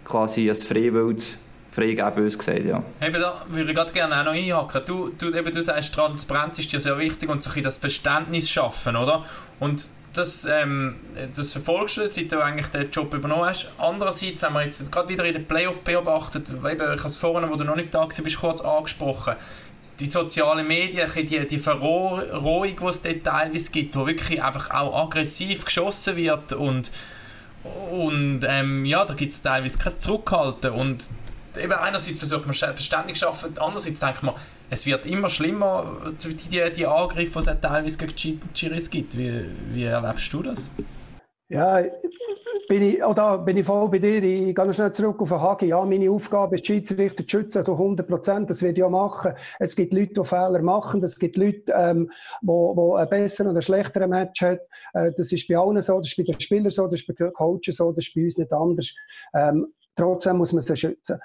[0.04, 1.38] quasi als Freiwild
[1.72, 2.82] freigeben, bös gesagt, ja.
[3.00, 4.82] Eben da würde ich gerade gerne auch noch einhaken.
[4.86, 8.48] Du, du, eben, du sagst, Transparenz ist dir sehr wichtig und so ein das Verständnis
[8.50, 9.24] schaffen, oder?
[9.58, 10.96] Und das, ähm,
[11.34, 13.72] das verfolgst du, seit du eigentlich den Job übernommen hast.
[13.78, 17.48] Andererseits, wenn man jetzt gerade wieder in den Playoff beobachtet, eben, ich habe es vorhin,
[17.50, 19.34] wo du noch nicht da warst, bist kurz angesprochen,
[19.98, 25.06] die sozialen Medien, die, die Verrohung, die es dort teilweise gibt, wo wirklich einfach auch
[25.06, 26.90] aggressiv geschossen wird und
[27.92, 31.08] und ähm, ja, da gibt es teilweise kein Zurückhalten und
[31.56, 34.34] eben einerseits versucht man Verständnis zu schaffen, andererseits denkt man,
[34.70, 39.16] es wird immer schlimmer, die, die, die Angriffe, die es teilweise gegen die Chiris gibt.
[39.18, 40.70] Wie, wie erlebst du das?
[41.48, 41.82] Ja,
[42.72, 44.22] bin ich, oh, da bin ich voll bei dir.
[44.22, 45.66] Ich gehe noch schnell zurück auf den Hagi.
[45.66, 48.48] Ja, meine Aufgabe ist, Schiedsrichter zu schützen, zu 100 Prozent.
[48.48, 49.34] Das werde ich auch machen.
[49.58, 51.04] Es gibt Leute, die Fehler machen.
[51.04, 52.10] Es gibt Leute, ähm,
[52.40, 54.58] die, die einen besseren oder schlechteren Match haben.
[54.94, 57.12] Äh, das ist bei allen so, das ist bei den Spielern so, das ist bei
[57.12, 58.94] den Coaches so, das ist bei uns nicht anders.
[59.34, 61.18] Ähm, Trotzdem muss man sie schützen.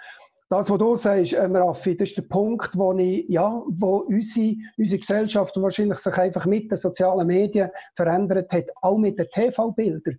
[0.49, 4.55] Das, was du sagst, ähm, Raffi, das ist der Punkt, wo, ich, ja, wo unsere,
[4.77, 10.17] unsere Gesellschaft wahrscheinlich sich einfach mit den sozialen Medien verändert hat, auch mit den TV-Bildern.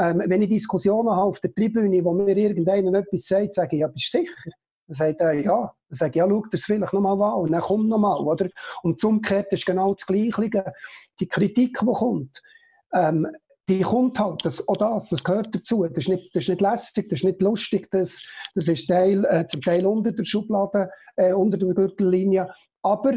[0.00, 3.80] Ähm, wenn ich Diskussionen habe auf der Tribüne, wo mir irgendeiner etwas sagt, sage ich,
[3.80, 4.50] ja, bist du sicher?
[4.86, 5.74] Dann sagt er, ja.
[5.88, 7.40] Dann sage ich, ja, schau das vielleicht nochmal an.
[7.40, 8.48] Und dann kommt nochmal, oder?
[8.82, 10.72] Und umgekehrt ist genau das Gleiche.
[11.20, 12.42] Die Kritik, die kommt,
[12.94, 13.26] ähm,
[13.68, 15.84] die kommt halt, das, auch das, das gehört dazu.
[15.84, 18.22] Das ist nicht, das ist nicht lässig, das ist nicht lustig, das,
[18.54, 22.48] das ist Teil, äh, zum Teil unter der Schublade, äh, unter der Gürtellinie.
[22.82, 23.14] Aber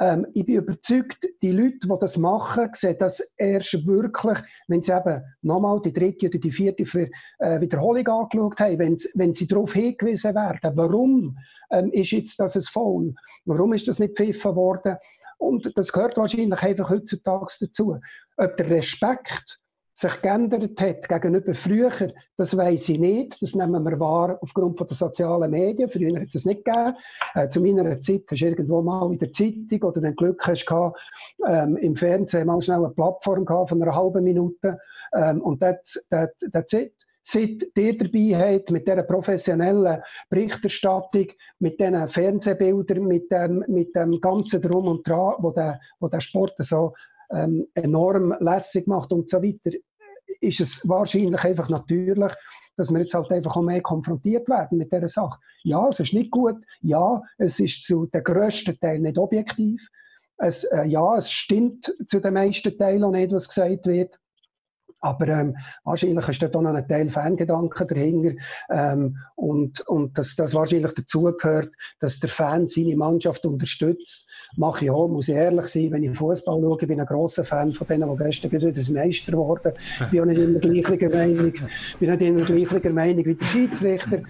[0.00, 4.92] ähm, ich bin überzeugt, die Leute, die das machen, sehen das erst wirklich, wenn sie
[4.92, 9.46] eben nochmal die dritte oder die vierte für, äh, Wiederholung angeschaut haben, wenn, wenn sie
[9.46, 11.38] darauf hingewiesen werden, warum
[11.70, 14.96] ähm, ist jetzt das ein Foul, warum ist das nicht pfiffen worden.
[15.38, 17.98] Und das gehört wahrscheinlich einfach heutzutage dazu.
[18.36, 19.60] Ob der Respekt
[20.02, 23.40] sich geändert hat gegenüber früher, das weiß ich nicht.
[23.40, 25.88] Das nehmen wir wahr aufgrund der sozialen Medien.
[25.88, 26.94] Früher hat es das nicht gegeben.
[27.34, 30.66] Äh, zu meiner Zeit hast du irgendwo mal in der Zeitung oder wenn Glück hast,
[30.66, 31.00] gehabt,
[31.48, 34.78] ähm, im Fernsehen mal schnell eine Plattform gehabt von einer halben Minute.
[35.14, 36.92] Ähm, und that's, that, that's it
[37.24, 41.28] seit ihr dabei habt, mit dieser professionellen Berichterstattung,
[41.60, 46.20] mit diesen Fernsehbildern, mit dem, mit dem ganzen Drum und Dran, wo der, wo der
[46.20, 46.94] Sport so
[47.32, 49.76] ähm, enorm lässig macht und so weiter,
[50.42, 52.32] ist es wahrscheinlich einfach natürlich,
[52.76, 55.38] dass wir jetzt halt einfach auch mehr konfrontiert werden mit dieser Sache.
[55.62, 56.56] Ja, es ist nicht gut.
[56.80, 59.86] Ja, es ist zu der grössten Teil nicht objektiv.
[60.38, 64.18] Es, äh, ja, es stimmt zu den meisten Teilen auch nicht, was gesagt wird.
[65.02, 68.40] Aber ähm, wahrscheinlich ist auch noch ein Teil Fangedanken dahinter.
[68.70, 74.28] Ähm, und und dass das wahrscheinlich dazugehört, dass der Fan seine Mannschaft unterstützt.
[74.56, 77.44] Mache ich auch, muss ich ehrlich sein, wenn ich Fußball schaue, bin ich ein grosser
[77.44, 79.72] Fan von denen, die gestern wieder Meister geworden
[80.10, 81.52] bin auch nicht immer gleicher Meinung.
[81.98, 84.22] bin nicht immer gleicher Meinung wie der Schiedsrichter.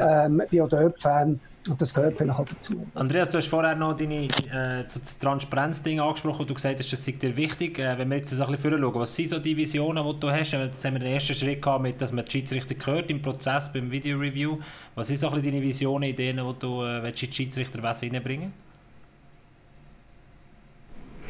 [0.00, 1.40] Ähm, bin auch dort Fan.
[1.66, 2.86] Und das gehört vielleicht auch dazu.
[2.94, 7.04] Andreas, du hast vorher noch deine, äh, das Transparenz-Ding angesprochen und du gesagt hast, das
[7.04, 7.78] sei dir wichtig.
[7.78, 10.52] Äh, wenn wir jetzt ein bisschen schauen, was sind so die Visionen, die du hast?
[10.52, 13.72] Jetzt haben wir den ersten Schritt gehabt, mit, dass man die Schiedsrichter gehört im Prozess,
[13.72, 14.58] beim Video-Review.
[14.94, 18.52] Was sind so ein bisschen deine Visionen, Ideen, die du äh, in die Schiedsrichterwesen reinbringen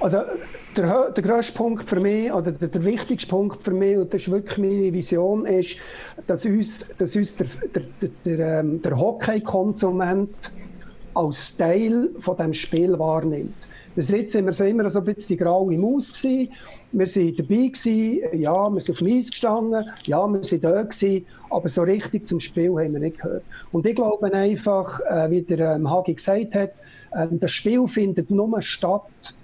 [0.00, 0.24] also
[0.76, 4.22] der, der grösste Punkt für mich, oder der, der, wichtigste Punkt für mich, und das
[4.22, 5.76] ist wirklich meine Vision, ist,
[6.26, 7.82] dass uns, dass uns der, der,
[8.24, 10.52] der, ähm, der Hockey-Konsument
[11.14, 13.54] als Teil von dem Spiel wahrnimmt.
[13.94, 16.52] Bis jetzt sind wir so immer so ein bisschen die graue Maus gewesen.
[16.92, 20.82] Wir waren dabei, gewesen, ja, wir sind auf dem Eis gestanden, ja, wir sind da
[20.82, 23.42] gewesen, aber so richtig zum Spiel haben wir nicht gehört.
[23.72, 26.70] Und ich glaube einfach, äh, wie der ähm, Hagi gesagt hat,
[27.10, 29.34] äh, das Spiel findet nur statt,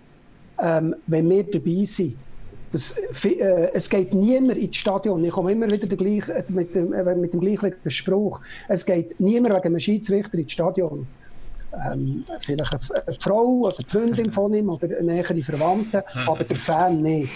[0.61, 2.17] ähm, wenn wir dabei sind.
[2.73, 5.25] Das, äh, es geht niemand ins Stadion.
[5.25, 8.41] Ich komme immer wieder gleich, äh, mit, dem, äh, mit dem gleichen Spruch.
[8.69, 11.07] Es geht niemand wegen einem Schiedsrichter ins Stadion.
[11.87, 16.29] Ähm, vielleicht eine, eine, Frau oder eine Freundin von ihm oder nähere Verwandte, mhm.
[16.29, 17.31] aber der Fan nicht.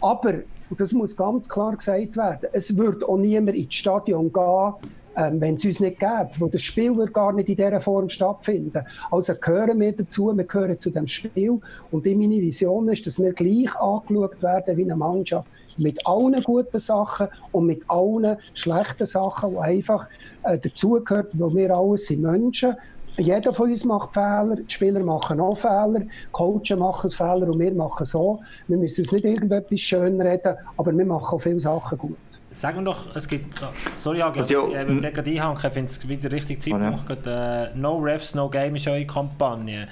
[0.00, 0.34] Aber,
[0.68, 4.74] und das muss ganz klar gesagt werden, es wird auch niemand ins Stadion gehen,
[5.16, 8.08] ähm, wenn es uns nicht gäbe, wo das Spiel wird gar nicht in dieser Form
[8.08, 8.84] stattfinden.
[9.10, 11.60] Also gehören wir dazu, wir gehören zu dem Spiel
[11.90, 15.48] und meine Vision ist, dass wir gleich angeschaut werden wie eine Mannschaft
[15.78, 20.08] mit allen guten Sachen und mit allen schlechten Sachen, die einfach
[20.44, 22.74] äh, dazugehören, weil wir alles sind Menschen
[23.18, 26.02] jeder von uns macht Fehler, die Spieler machen auch Fehler,
[26.32, 28.40] Coaches machen Fehler und wir machen so.
[28.68, 32.18] Wir müssen uns nicht irgendetwas schön reden, aber wir machen auch viele Sachen gut.
[32.56, 33.60] Sagen wir doch, es gibt.
[33.98, 37.04] Sorry, Hagi, also, ich will gerade einhaken, ich finde es wieder richtig Zeit gemacht.
[37.06, 37.64] Oh, ja.
[37.64, 39.88] äh, no Refs, No Game ist eure Kampagne.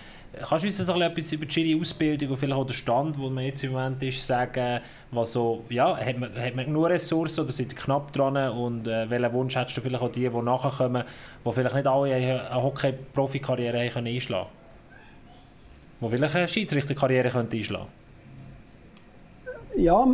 [0.48, 3.44] Kannst du uns ein etwas über die Ausbildung und vielleicht auch den Stand, wo man
[3.44, 7.52] jetzt im Moment ist, sagen, was so, ja, hat man, hat man nur Ressourcen oder
[7.52, 11.04] seid ihr knapp dran und äh, welchen Wunsch hättest du vielleicht auch die, die nachkommen,
[11.44, 14.48] die vielleicht nicht alle eine Hockey-Profikarriere einschlagen
[16.00, 16.10] können?
[16.10, 18.03] Die vielleicht eine Schiedsrichterkarriere einschlagen können?
[19.76, 20.06] Ja,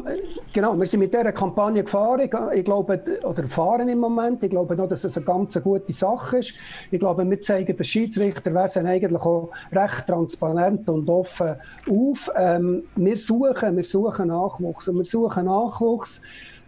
[0.53, 0.79] genau.
[0.79, 2.21] Wir sind mit dieser Kampagne gefahren.
[2.21, 4.43] Ich glaube, oder fahren im Moment.
[4.43, 6.55] Ich glaube noch, dass es eine ganz gute Sache ist.
[6.91, 11.57] Ich glaube, wir zeigen das Schiedsrichterwesen eigentlich auch recht transparent und offen
[11.91, 12.31] auf.
[12.37, 14.89] Ähm, wir suchen, wir suchen Nachwuchs.
[14.89, 16.23] Und wir suchen Nachwuchs.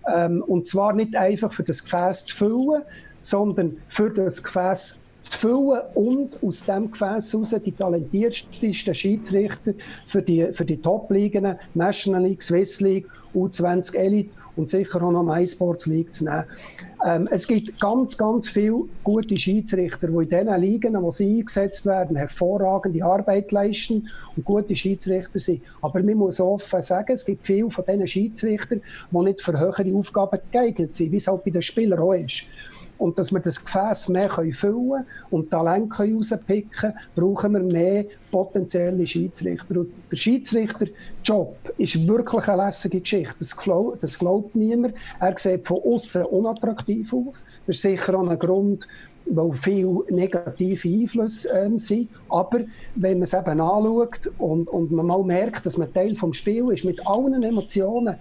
[0.06, 2.82] Ähm, und zwar nicht einfach für das Gefäß zu füllen,
[3.22, 9.72] sondern für das Gefäß zu füllen und aus diesem Gefäß heraus die talentiertesten Schiedsrichter
[10.06, 15.22] für die, für die Top-Ligen, National League, Swiss League, U20 Elite und sicher auch noch
[15.22, 16.44] MySports League zu nehmen.
[17.04, 21.86] Ähm, es gibt ganz, ganz viele gute Schiedsrichter, die in diesen Ligen, wo sie eingesetzt
[21.86, 25.62] werden, hervorragende Arbeit leisten und gute Schiedsrichter sind.
[25.80, 29.94] Aber man muss offen sagen, es gibt viele von diesen Schiedsrichtern, die nicht für höhere
[29.94, 32.42] Aufgaben geeignet sind, wie es halt bei den Spielern auch ist
[32.98, 38.04] und dass wir das Gefäß mehr füllen können und Talent rauspicken können, brauchen wir mehr
[38.30, 39.80] potenzielle Schiedsrichter.
[39.80, 43.34] Und der Schiedsrichterjob ist wirklich eine lässige Geschichte.
[43.38, 44.94] Das, glaubt, das glaubt niemand.
[45.20, 47.44] Er sieht von außen unattraktiv aus.
[47.66, 48.86] Das ist sicher auch ein Grund,
[49.26, 52.08] weil viele negative Einflüsse ähm, sind.
[52.28, 52.60] Aber
[52.94, 56.72] wenn man es eben anschaut und, und man mal merkt, dass man Teil des Spiels
[56.72, 58.16] ist, mit allen Emotionen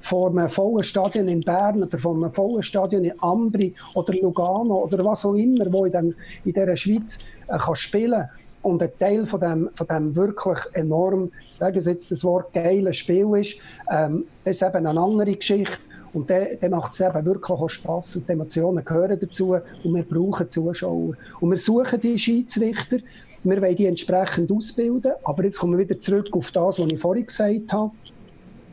[0.00, 4.84] vor einem vollen Stadion in Bern oder vor einem vollen Stadion in Ambri oder Lugano
[4.84, 8.28] oder was auch immer, wo in, dem, in dieser Schweiz äh, kann spielen
[8.66, 12.92] und ein Teil von dem, von dem wirklich enorm, sagen Sie jetzt das Wort, geile
[12.92, 13.54] Spiel ist,
[13.92, 15.78] ähm, ist eben eine andere Geschichte
[16.16, 19.54] und dann, dann macht es eben wirklich auch Spass und die Emotionen gehören dazu
[19.84, 21.12] und wir brauchen Zuschauer.
[21.40, 22.98] Und wir suchen die Schiedsrichter,
[23.44, 26.98] wir wollen die entsprechend ausbilden, aber jetzt kommen wir wieder zurück auf das, was ich
[26.98, 27.90] vorhin gesagt habe,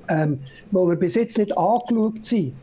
[0.08, 0.40] ähm,
[0.72, 2.54] wo wir bis jetzt nicht angeschaut sind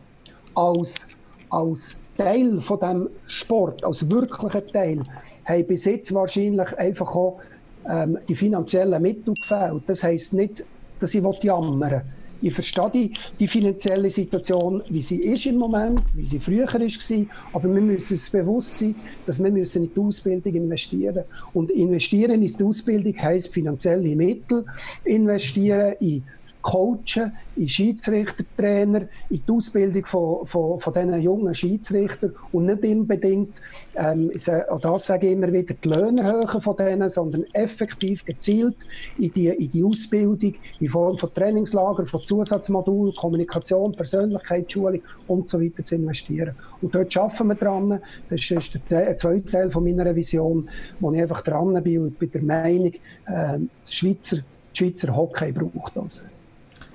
[0.55, 1.07] als,
[1.51, 5.03] als Teil von dem Sport, als wirklicher Teil,
[5.45, 7.39] haben bis jetzt wahrscheinlich einfach auch
[7.87, 9.83] ähm, die finanziellen Mittel gefällt.
[9.89, 10.65] Das heisst nicht,
[11.01, 12.03] dass ich jammern will.
[12.43, 17.75] Ich verstehe die, finanzielle Situation, wie sie ist im Moment, wie sie früher war, aber
[17.75, 18.95] wir müssen uns bewusst sein,
[19.27, 21.25] dass wir müssen in die Ausbildung investieren.
[21.53, 24.65] Und investieren in die Ausbildung heisst finanzielle Mittel
[25.05, 26.25] investieren in
[26.63, 33.61] coachen, in Schiedsrichtertrainer, in die Ausbildung von, von, von diesen jungen Schiedsrichtern und nicht unbedingt,
[33.97, 34.31] ähm,
[34.71, 38.77] auch das sage ich immer wieder, die Löhne erhöhen von denen, sondern effektiv gezielt
[39.19, 45.61] in die, in die Ausbildung in Form von Trainingslager, von Zusatzmodulen, Kommunikation, Persönlichkeitsschulung und so
[45.61, 46.55] weiter zu investieren.
[46.81, 48.01] Und dort arbeiten wir dran.
[48.29, 50.69] Das ist der zweite Teil von meiner Vision,
[51.01, 52.93] wo ich einfach dran bin und bin der Meinung,
[53.27, 53.59] äh,
[53.89, 54.39] Schweizer,
[54.73, 56.25] Schweizer Hockey braucht das.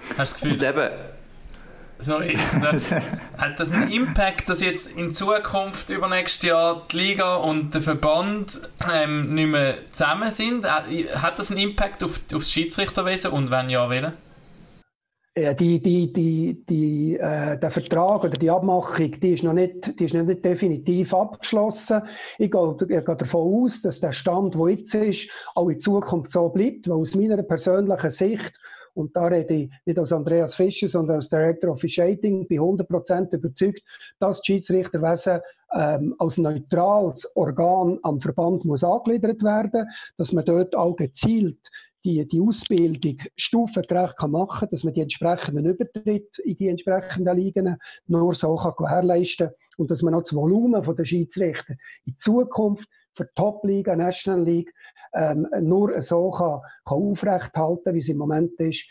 [0.10, 0.54] Hast du das Gefühl?
[0.54, 0.90] Und eben,
[1.98, 2.32] Sorry,
[3.38, 7.82] hat das einen Impact, dass jetzt in Zukunft über nächstes Jahr die Liga und der
[7.82, 8.60] Verband
[8.94, 10.70] ähm, nicht mehr zusammen sind?
[10.70, 14.12] Hat das einen Impact auf, auf das Schiedsrichterwesen und wenn ja, welchen?
[15.38, 20.00] Ja, die, die, die, die, äh, der Vertrag oder die Abmachung, die ist noch nicht,
[20.00, 22.04] die ist noch nicht definitiv abgeschlossen.
[22.40, 26.32] Ich gehe, ich gehe davon aus, dass der Stand, der jetzt ist, auch in Zukunft
[26.32, 28.60] so bleibt, weil aus meiner persönlichen Sicht
[28.96, 33.34] und da rede ich nicht als Andreas Fischer, sondern als Director of Officiating, bin 100%
[33.34, 33.84] überzeugt,
[34.20, 35.42] dass das Schiedsrichterwesen
[35.74, 39.88] ähm, als neutrales Organ am Verband muss angegliedert werden,
[40.18, 41.70] dass man dort auch gezielt
[42.06, 47.36] die, die Ausbildung stufengerecht kann machen kann, dass man die entsprechenden Übertritte in die entsprechenden
[47.36, 47.78] Ligen
[48.08, 51.76] nur so kann gewährleisten kann und dass man auch das Volumen der Schiedsrichter
[52.06, 54.74] in Zukunft für Top-Liga, National League
[55.16, 58.86] ähm, nur so kann, kann aufrechthalten wie es im Moment ist.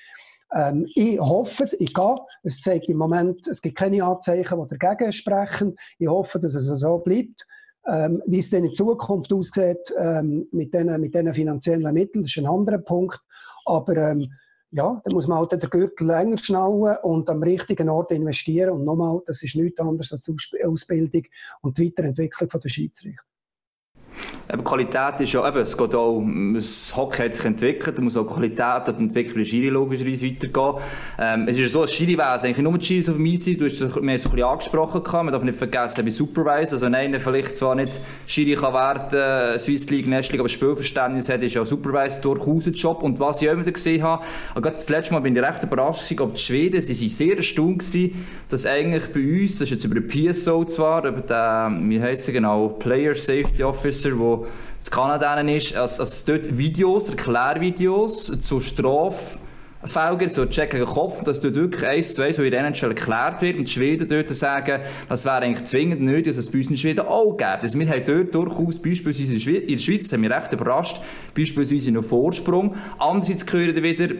[0.54, 2.16] Ähm, ich hoffe es, ich gehe.
[2.42, 5.76] Es zeigt im Moment, es gibt keine Anzeichen, die dagegen sprechen.
[5.98, 7.46] Ich hoffe, dass es so bleibt.
[7.86, 12.46] Ähm, wie es dann in Zukunft aussieht ähm, mit diesen mit finanziellen Mitteln, ist ein
[12.46, 13.20] anderer Punkt.
[13.66, 14.32] Aber ähm,
[14.70, 18.70] ja, da muss man halt den Gürtel länger schnallen und am richtigen Ort investieren.
[18.70, 20.28] Und nochmal, das ist nichts anderes als
[20.64, 21.24] Ausbildung
[21.60, 23.22] und die Weiterentwicklung der Schiedsrichter.
[24.52, 26.22] Eben, Qualität ist ja, eben, es geht auch,
[26.54, 30.84] das Hockey hat sich entwickelt, da muss auch Qualität und Entwicklung der Schiri logischerweise weitergehen.
[31.18, 33.72] Ähm, es ist so, ein Schiri-Wesen, eigentlich nur die Schiris auf dem Eis du hast
[33.72, 37.56] es so ein bisschen angesprochen, man darf nicht vergessen, bei Supervisor, also wenn einer vielleicht
[37.56, 42.66] zwar nicht Schiri kann werden, Swiss League, National aber Spielverständnis hat, ist ja Supervisor durchaus
[42.66, 43.02] ein Job.
[43.02, 44.24] Und was ich auch immer gesehen habe,
[44.54, 47.36] gerade das letzte Mal bin ich recht überrascht gewesen, ob die Schweden, sie sind sehr
[47.36, 51.90] erstaunt gewesen, dass eigentlich bei uns, das ist jetzt über den PSO zwar, über den,
[51.90, 54.46] wie heisst er genau, Player Safety Officer, wo wo
[54.78, 59.38] das Kanada ist, dass, dass dort Videos, Erklärvideos zu Straf
[59.86, 63.42] Felger, so Check gegen Kopf, dass dort wirklich eins, zwei, so in der NHL erklärt
[63.42, 66.70] wird und die Schweden dort sagen, das wäre eigentlich zwingend nötig, dass es bei uns
[66.70, 67.62] in Schweden auch gibt.
[67.62, 71.02] Also wir haben dort durchaus, beispielsweise in der Schweiz, haben wir recht überrascht,
[71.36, 72.74] beispielsweise noch Vorsprung.
[72.98, 74.14] Andererseits hören wieder,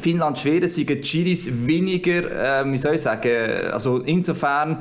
[0.00, 3.30] Finnland, Schweden sind die Chiris weniger, äh, wie soll ich sagen,
[3.70, 4.78] also insofern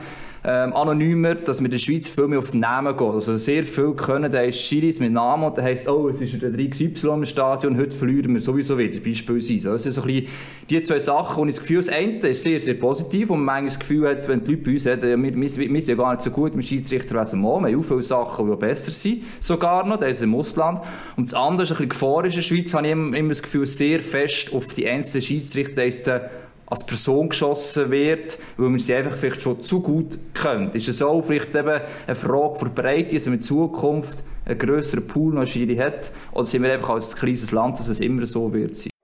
[0.47, 3.11] ähm, anonymer, dass wir in der Schweiz viel mehr auf den Namen gehen.
[3.11, 6.39] Also sehr viel können, da ist Schiris mit Namen und da heisst, oh, es ist
[6.39, 9.69] der 3XY im Stadion, heute verlieren wir sowieso wieder, beispielsweise.
[9.69, 10.27] Das sind so ein bisschen
[10.69, 13.79] die zwei Sachen, und das Gefühl, das eine ist sehr, sehr positiv und man das
[13.79, 16.21] Gefühl hat, wenn die Leute bei uns reden, wir, wir, wir sind ja gar nicht
[16.21, 20.11] so gut mit Schiedsrichterwesen wir haben auch viele Sachen, die besser sind, sogar noch, das
[20.11, 20.79] ist im Ausland.
[21.15, 23.41] Und das andere ist ein bisschen Gefahr in der Schweiz, habe ich immer, immer das
[23.41, 26.29] Gefühl, sehr fest auf die einzelnen Schiedsrichter
[26.67, 30.75] als Person geschossen wird, weil man sie einfach vielleicht schon zu gut kennt.
[30.75, 35.05] Ist es auch vielleicht eben eine Frage für Breite, dass man in Zukunft einen grösseren
[35.05, 36.11] Pool noch Schiri hat?
[36.31, 38.94] Oder sind wir einfach als kleines Land, dass es immer so wird sein?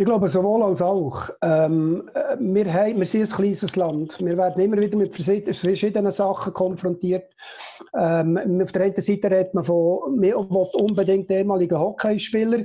[0.00, 1.28] Ich glaube, sowohl als auch.
[1.42, 4.18] Ähm, äh, wir, haben, wir sind ein kleines Land.
[4.18, 7.30] Wir werden immer wieder mit verschiedenen Sachen konfrontiert.
[7.94, 12.64] Ähm, auf der einen Seite redet man von, man will unbedingt ehemaligen Hockeyspieler.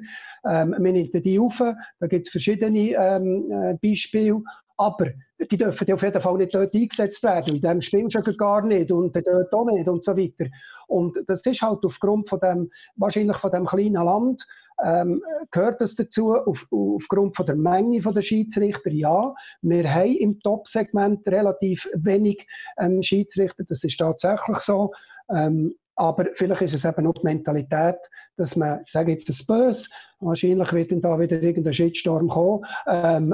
[0.50, 1.58] Ähm, man nimmt die auf.
[1.58, 4.42] Da gibt es verschiedene ähm, äh, Beispiele.
[4.78, 5.08] Aber
[5.52, 7.56] die dürfen auf jeden Fall nicht dort eingesetzt werden.
[7.56, 10.50] In dem Spiel schon gar nicht und dort auch nicht und so weiter.
[10.88, 14.46] Und das ist halt aufgrund von dem, wahrscheinlich von dem kleinen Land,
[14.84, 15.22] ähm,
[15.52, 18.92] gehört das dazu auf, aufgrund von der Menge der Schiedsrichter?
[18.92, 22.48] Ja, wir haben im Top-Segment relativ wenig
[22.78, 24.92] ähm, Schiedsrichter, das ist tatsächlich so.
[25.30, 27.96] Ähm, aber vielleicht ist es eben auch die Mentalität,
[28.36, 29.88] dass man, ich sage jetzt das böse,
[30.20, 33.34] wahrscheinlich wird dann da wieder irgendein Shitstorm kommen, ähm,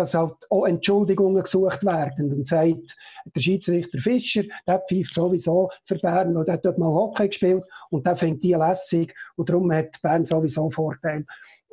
[0.00, 2.96] dass halt auch Entschuldigungen gesucht werden und sagt,
[3.34, 8.06] der Schiedsrichter Fischer, der pfeift sowieso für Bern, weil der dort mal Hockey gespielt und
[8.06, 11.26] der fängt die lässig und darum hat Bern sowieso Vorteil.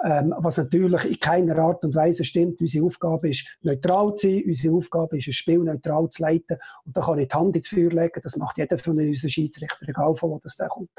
[0.03, 2.61] Ähm, was natürlich in keiner Art und Weise stimmt.
[2.61, 4.43] Unsere Aufgabe ist, neutral zu sein.
[4.45, 6.57] Unsere Aufgabe ist, ein Spiel neutral zu leiten.
[6.85, 8.21] Und da kann ich die Hand ins Feuer legen.
[8.21, 10.89] Das macht jeder von unseren Schiedsrichter, egal von wo das da kommt.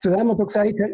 [0.00, 0.92] Zu dem, was du gesagt hast,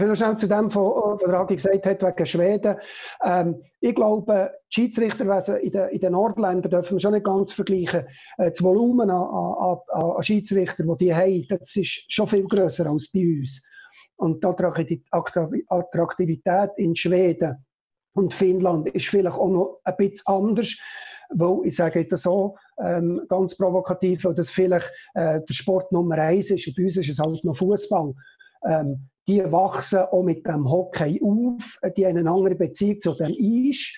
[0.00, 2.76] Ich noch schnell zu dem, was Ragi gesagt hat, wegen Schweden.
[3.24, 7.52] Ähm, ich glaube, die Schiedsrichterwesen in den, in den Nordländern dürfen wir schon nicht ganz
[7.52, 8.06] vergleichen.
[8.38, 12.88] Äh, das Volumen an, an, an Schiedsrichter, die die haben, das ist schon viel grösser
[12.90, 13.62] als bei uns.
[14.16, 15.04] Und die
[15.68, 17.64] Attraktivität in Schweden
[18.14, 20.76] und Finnland ist vielleicht auch noch ein bisschen anders.
[21.30, 26.18] Weil ich sage das so ähm, ganz provokativ, weil das vielleicht äh, der Sport Nummer
[26.18, 26.66] eins ist.
[26.68, 28.12] Und bei uns ist es halt noch Fußball.
[28.68, 33.34] Ähm, die wachsen auch mit dem Hockey auf, die haben eine andere Beziehung zu dem
[33.38, 33.92] Eis.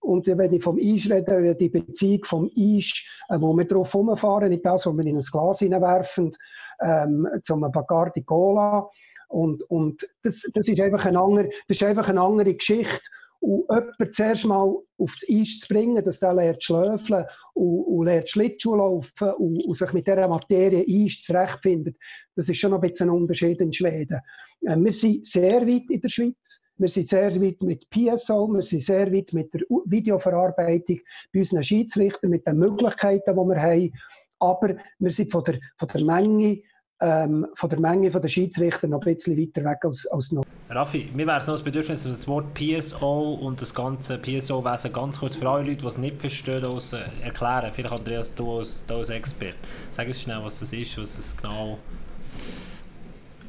[0.00, 4.48] Und wenn ich vom Eis rede, die Beziehung vom Eis, äh, wo wir drauf rumfahren,
[4.48, 6.32] nicht das, wo wir in ein Glas hineinwerfen,
[6.80, 8.88] ähm, zum Bacardi Cola.
[9.28, 13.00] Und, und das, das, ist einfach eine andere, das ist einfach eine andere Geschichte.
[13.40, 17.24] Und jemanden zuerst mal auf das Eis zu bringen, dass der lernt schlöfeln
[17.54, 21.96] und, und lernt Schlittschuh laufen und, und, sich mit dieser Materie Eis zurechtfindet,
[22.36, 24.20] das ist schon ein bisschen ein Unterschied in Schweden.
[24.62, 26.62] Äh, wir sind sehr weit in der Schweiz.
[26.76, 31.00] Wir sind sehr weit mit PSO, wir sind sehr weit mit der Videoverarbeitung
[31.32, 33.92] bei unseren Schiedsrichtern, mit den Möglichkeiten, die wir haben.
[34.38, 36.62] Aber wir sind von der, von der Menge
[37.00, 40.44] ähm, von der Menge der Schiedsrichter noch ein bisschen weiter weg als, als noch.
[40.68, 45.18] Raffi, mir wäre es noch das Bedürfnis, das Wort PSO und das ganze PSO-Wesen ganz
[45.18, 47.70] kurz für alle Leute, die es nicht verstehen, aus, äh, erklären.
[47.72, 49.56] Vielleicht Andreas, du als, du als Experte.
[49.90, 51.78] Sag uns schnell, was das ist, was das genau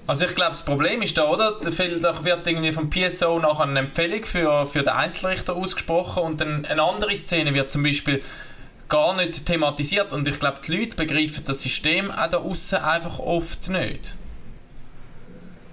[0.08, 1.60] also ich glaube, das Problem ist da, oder?
[1.62, 6.66] Da wird irgendwie vom PSO nachher eine Empfehlung für, für den Einzelrichter ausgesprochen und dann
[6.66, 8.22] eine andere Szene wird zum Beispiel
[8.92, 13.20] gar nicht thematisiert und ich glaube, die Leute begreifen das System auch da außen einfach
[13.20, 14.16] oft nicht.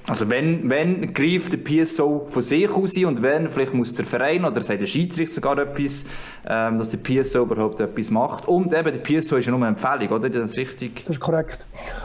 [0.06, 4.44] Also wenn, wenn greift der PSO von sich aus und wenn, vielleicht muss der Verein
[4.44, 6.06] oder sagt der Schiedsrichter sogar etwas,
[6.48, 8.48] ähm, dass der PSO überhaupt etwas macht.
[8.48, 10.30] Und eben der PSO ist ja nur eine Empfehlung, oder?
[10.30, 11.04] Das ist richtig?
[11.04, 11.58] Das ist korrekt.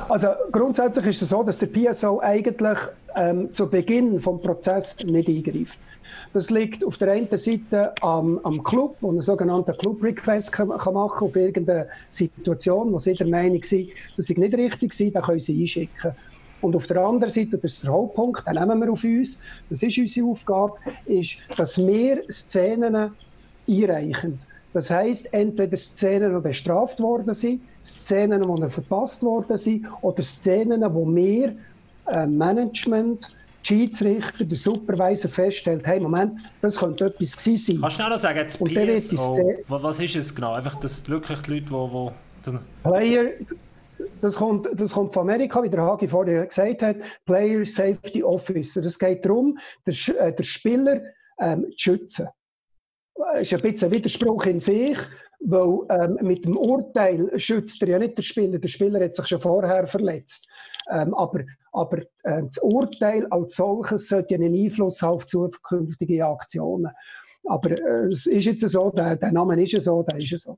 [0.10, 2.80] Also grundsätzlich ist es so, dass der PSO eigentlich
[3.16, 5.78] ähm, zu Beginn des Prozesses nicht eingreift.
[6.34, 10.94] Das liegt auf der einen Seite am, am Club, wo einen sogenannten Club-Request kann, kann
[10.96, 15.24] machen auf irgendeine Situation, wo sie der Meinung sind, dass sie nicht richtig sind, dann
[15.24, 16.12] können sie einschicken.
[16.62, 19.38] Und auf der anderen Seite, das ist der Hauptpunkt, den nehmen wir auf uns,
[19.70, 20.74] das ist unsere Aufgabe,
[21.06, 23.12] ist, dass wir Szenen
[23.68, 24.40] einreichen.
[24.74, 30.82] Das heisst, entweder Szenen, die bestraft worden sind, Szenen, die verpasst worden sind, oder Szenen,
[30.96, 31.56] wo wir
[32.08, 33.28] äh, Management,
[33.64, 37.82] Schiedsrichter, der Supervisor feststellt, hey, Moment, das könnte etwas gewesen sein.
[37.82, 40.54] Kannst du noch sagen, das PSO, was ist es genau?
[40.54, 42.14] Einfach, dass wirklich die Leute,
[42.46, 42.52] die...
[42.52, 43.32] die Player,
[44.22, 48.84] das kommt, das kommt von Amerika, wie der Hagi vorher gesagt hat, Player Safety Officer.
[48.84, 49.58] Es geht darum,
[49.88, 51.02] den, äh, den Spieler
[51.40, 52.28] ähm, zu schützen.
[53.16, 54.98] Das ist ein bisschen ein Widerspruch in sich,
[55.40, 58.60] weil ähm, mit dem Urteil schützt er ja nicht den Spieler.
[58.60, 60.48] Der Spieler hat sich schon vorher verletzt.
[60.90, 66.92] Ähm, aber aber äh, das Urteil als solches sollte einen Einfluss auf zukünftige Aktionen.
[67.46, 70.58] Aber äh, es ist jetzt so, der, der Name ist so, der ist so.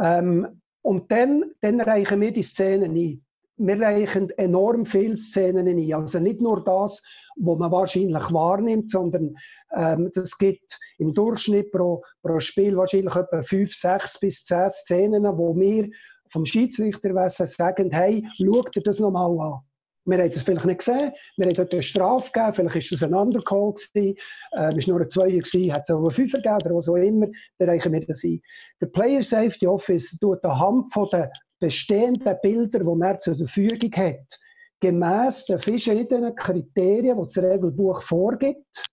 [0.00, 3.22] Ähm, und dann, dann reichen wir die Szenen ein.
[3.58, 5.94] Wir reichen enorm viele Szenen ein.
[5.94, 7.02] Also nicht nur das,
[7.36, 9.36] was man wahrscheinlich wahrnimmt, sondern
[9.74, 15.24] ähm, das gibt im Durchschnitt pro, pro Spiel wahrscheinlich etwa fünf, sechs bis zehn Szenen,
[15.24, 15.88] wo wir
[16.30, 19.60] vom Schiedsrichterwesen sagen, hey, schaut dir das nochmal an.
[20.06, 21.12] Wir haben das vielleicht nicht gesehen.
[21.36, 22.52] Wir haben dort eine Strafe gegeben.
[22.52, 23.72] Vielleicht war das ein Undercall.
[23.72, 24.16] Gewesen.
[24.52, 26.88] Äh, es war nur ein Zweier, gewesen, hat es auch einen Fünfer gegeben oder was
[26.88, 27.26] auch immer.
[27.58, 28.40] Dann reichen wir das ein.
[28.80, 31.26] Der Player Safety Office tut anhand von den
[31.58, 34.38] bestehenden Bildern, die er zur Verfügung hat,
[34.80, 38.86] gemäss den verschiedenen Kriterien, die das Regelbuch vorgibt,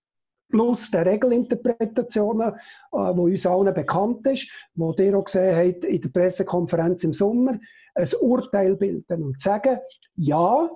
[0.48, 2.54] plus der Regelinterpretationen,
[2.92, 7.12] äh, die uns allen bekannt ist, die ihr auch gesehen habt in der Pressekonferenz im
[7.12, 7.58] Sommer,
[7.94, 9.78] ein Urteil bilden und sagen,
[10.16, 10.68] ja,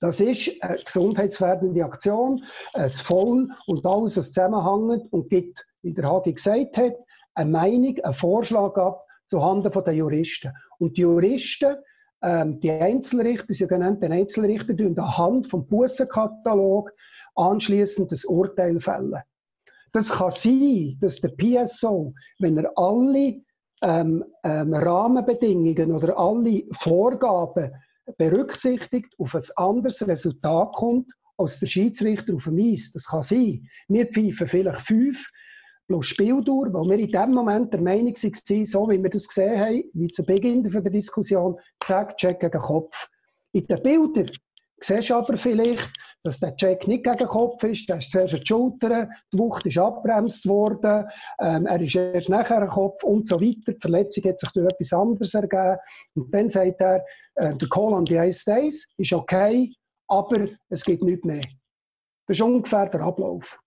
[0.00, 6.10] das ist eine gesundheitsfährdende Aktion, ein Voll und alles, was zusammenhängt und gibt, wie der
[6.10, 6.94] Hagi gesagt hat,
[7.34, 10.52] eine Meinung, einen Vorschlag ab zuhanden der Juristen.
[10.78, 11.76] Und die Juristen,
[12.22, 16.92] ähm, die Einzelrichter, die sogenannten Einzelrichter, tun anhand vom Bussenkatalog
[17.40, 19.16] anschließend das Urteil fällen.
[19.92, 23.42] Das kann sein, dass der PSO, wenn er alle
[23.82, 27.72] ähm, ähm, Rahmenbedingungen oder alle Vorgaben
[28.18, 32.92] berücksichtigt, auf ein anderes Resultat kommt, als der Schiedsrichter auf dem Eis.
[32.92, 33.66] Das kann sein.
[33.88, 35.28] Wir pfeifen vielleicht fünf
[35.86, 39.58] plus Spieldauer, weil wir in dem Moment der Meinung waren, so wie wir das gesehen
[39.58, 43.08] haben, wie zu Beginn der Diskussion, zack, Check gegen Kopf.
[43.52, 44.30] In den Bildern
[44.80, 45.90] siehst du aber vielleicht,
[46.22, 49.66] dass der Check nicht gegen den Kopf ist, der ist zuerst die Schulter, die Wucht
[49.66, 51.08] ist abbremst worden,
[51.40, 53.72] ähm, er ist erst nachher ein Kopf und so weiter.
[53.72, 55.78] Die Verletzung hat sich durch etwas anderes ergeben.
[56.14, 57.04] Und dann sagt er,
[57.36, 59.72] äh, der Call on the Ice Days ist okay,
[60.08, 61.42] aber es gibt nichts mehr.
[62.26, 63.58] Das ist ungefähr der Ablauf.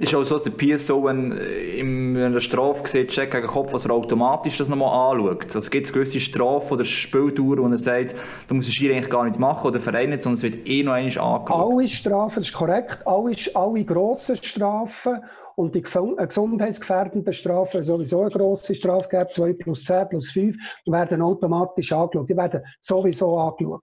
[0.00, 3.84] Ist auch so, dass der PSO, wenn in einer Strafe sieht, Check gegen Kopf, was
[3.84, 5.54] er automatisch das nochmal anschaut.
[5.54, 8.14] Also gibt es gewisse Strafen oder Spieldauer, wo er sagt,
[8.48, 10.66] da muss der Schiri eigentlich gar nicht machen oder der Verein nicht, sondern es wird
[10.66, 11.50] eh noch einmal angeschaut.
[11.50, 15.20] Alle Strafen, das ist korrekt, alle, alle grossen Strafen
[15.56, 20.56] und die äh, gesundheitsgefährdenden Strafen, sowieso eine grosse Strafe geben, 2 plus 10 plus 5,
[20.86, 22.30] werden automatisch angeschaut.
[22.30, 23.82] Die werden sowieso angeschaut.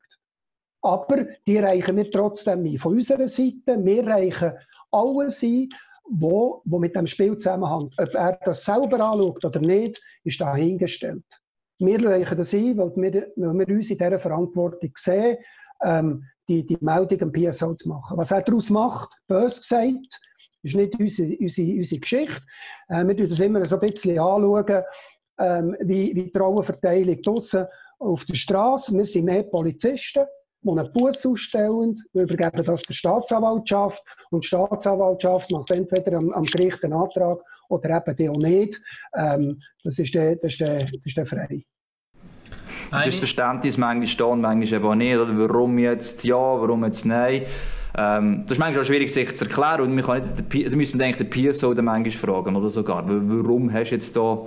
[0.82, 2.80] Aber die reichen wir trotzdem ein.
[2.80, 4.54] Von unserer Seite, wir reichen
[4.92, 5.70] alles ein,
[6.10, 7.94] wo, wo mit dem Spiel zusammenhängt.
[7.98, 11.26] Ob er das selber anschaut oder nicht, ist dahingestellt.
[11.80, 15.38] Wir reichen das ein, weil wir, weil wir uns in dieser Verantwortung sehen,
[15.84, 18.18] ähm, die, die Meldung am PSO zu machen.
[18.18, 20.20] Was er daraus macht, bös gesagt,
[20.64, 22.42] ist nicht unsere, unsere, unsere Geschichte.
[22.90, 24.84] Äh, wir schauen das immer so ein bisschen anschauen,
[25.40, 27.66] ähm, wie, wie die Rollenverteilung draussen
[28.00, 28.96] auf der Straße.
[28.96, 30.26] Wir sind mehr Polizisten
[30.62, 36.32] die einen Bus ausstellen, wir übergeben das der Staatsanwaltschaft und die Staatsanwaltschaft macht entweder am,
[36.32, 37.40] am Gericht einen Antrag
[37.70, 38.82] oder eben die auch nicht.
[39.16, 41.64] Ähm, das, ist der, das, ist der, das ist der frei.
[42.92, 45.18] Das ist Verständnis manchmal da und manchmal eben auch nicht.
[45.18, 47.44] Oder warum jetzt ja, warum jetzt nein.
[47.98, 49.82] Ähm, das ist manchmal auch schwierig, sich zu erklären.
[49.82, 53.04] Und man kann nicht, da müsste man eigentlich den PSO dann manchmal fragen oder sogar.
[53.08, 54.46] Warum hast du jetzt da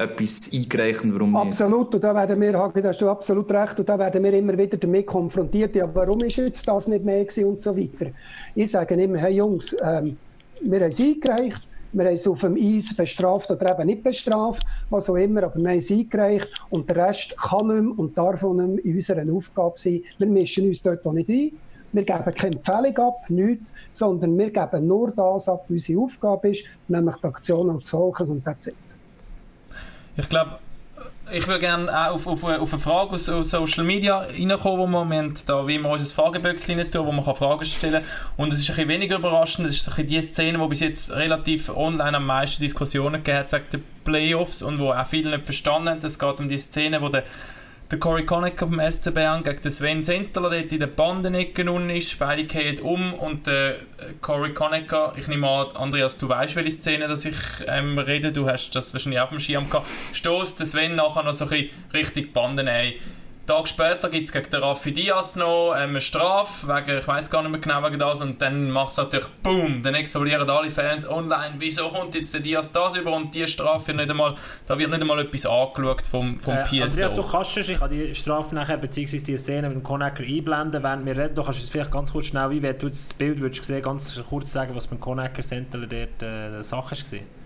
[0.00, 1.40] etwas eingereicht warum nicht?
[1.40, 4.32] Absolut, und da werden wir, Hagi, da hast du absolut recht, und da werden wir
[4.32, 8.10] immer wieder damit konfrontiert, ja, warum ist jetzt das nicht mehr gewesen und so weiter.
[8.54, 10.16] Ich sage immer, hey Jungs, ähm,
[10.62, 11.60] wir haben es eingereicht,
[11.92, 15.56] wir haben es auf dem Eis bestraft oder eben nicht bestraft, was auch immer, aber
[15.56, 18.84] wir haben es eingereicht und der Rest kann nicht mehr und darf auch nicht mehr
[18.84, 20.02] in unserer Aufgabe sein.
[20.18, 21.52] Wir mischen uns dort auch nicht ein.
[21.92, 26.50] wir geben keine Empfehlung ab, nichts, sondern wir geben nur das ab, was unsere Aufgabe
[26.50, 28.70] ist, nämlich die Aktion als solches und das
[30.16, 30.58] Ich glaube,
[31.32, 35.10] ich würde gerne auch auf, auf, auf eine Frage aus, Social Media reinkommen, wo wir,
[35.10, 38.04] wir haben da wie immer unser Frageböckchen tun, wo man Fragen stellen kann.
[38.36, 40.80] Und es ist ein bisschen weniger überraschend, es ist ein bisschen die Szene, die bis
[40.80, 45.30] jetzt relativ online am meisten Diskussionen gegeben hat wegen den Playoffs und wo auch viele
[45.30, 46.04] nicht verstanden haben.
[46.04, 47.24] Es geht um die Szene, wo der
[47.90, 51.90] der Cory Conacher vom SCB an gegen den Sven Sentler, der in der Bandenecke unten
[51.90, 52.18] ist.
[52.18, 53.78] Beide gehen um und der äh,
[54.20, 57.36] Cory Conacher, ich nehme an, Andreas, du weißt, welche Szene dass ich
[57.66, 61.32] ähm, rede, du hast das wahrscheinlich auf dem Schirm gehabt, stoßt der Sven nachher noch
[61.32, 62.92] so ein bisschen richtig Banden ein.
[63.50, 67.28] Tag später gibt es gegen den Raffi Diaz noch ähm, eine Strafe, wegen, ich weiß
[67.30, 70.70] gar nicht mehr genau wegen das, und dann macht es natürlich BOOM, dann explodieren alle
[70.70, 74.36] Fans online, wieso kommt jetzt der Diaz das über und die Strafe nicht einmal,
[74.68, 76.82] da wird nicht einmal etwas angeschaut vom, vom äh, PSO.
[76.84, 80.82] Andreas, du kannst ich kann die Strafe nachher, beziehungsweise die Szene mit dem Konaker einblenden,
[80.84, 83.64] während wir reden, du kannst jetzt vielleicht ganz kurz schnell, wie du das Bild würdest
[83.64, 87.39] sehen, ganz kurz sagen, was beim Konaker Center dort äh, Sache war.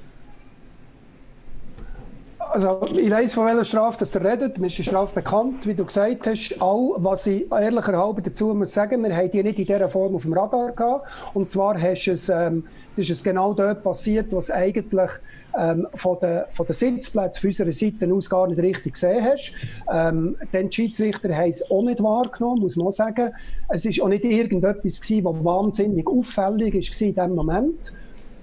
[2.54, 4.58] Also, ich weiß von welcher Strafe das ihr redet.
[4.58, 6.54] Mir ist die Strafe bekannt, wie du gesagt hast.
[6.60, 10.22] All, was ich ehrlicherhalber dazu muss sagen, wir haben die nicht in dieser Form auf
[10.22, 11.08] dem Radar gehabt.
[11.34, 12.62] Und zwar hast es, ähm,
[12.96, 15.10] ist es genau dort passiert, was eigentlich
[15.58, 19.50] ähm, von den von der Sitzplätzen von unserer Seite aus gar nicht richtig gesehen hast.
[19.92, 23.32] Ähm, den Schiedsrichter haben es auch nicht wahrgenommen, muss man auch sagen.
[23.70, 27.92] Es war auch nicht irgendetwas gewesen, was wahnsinnig auffällig war in diesem Moment.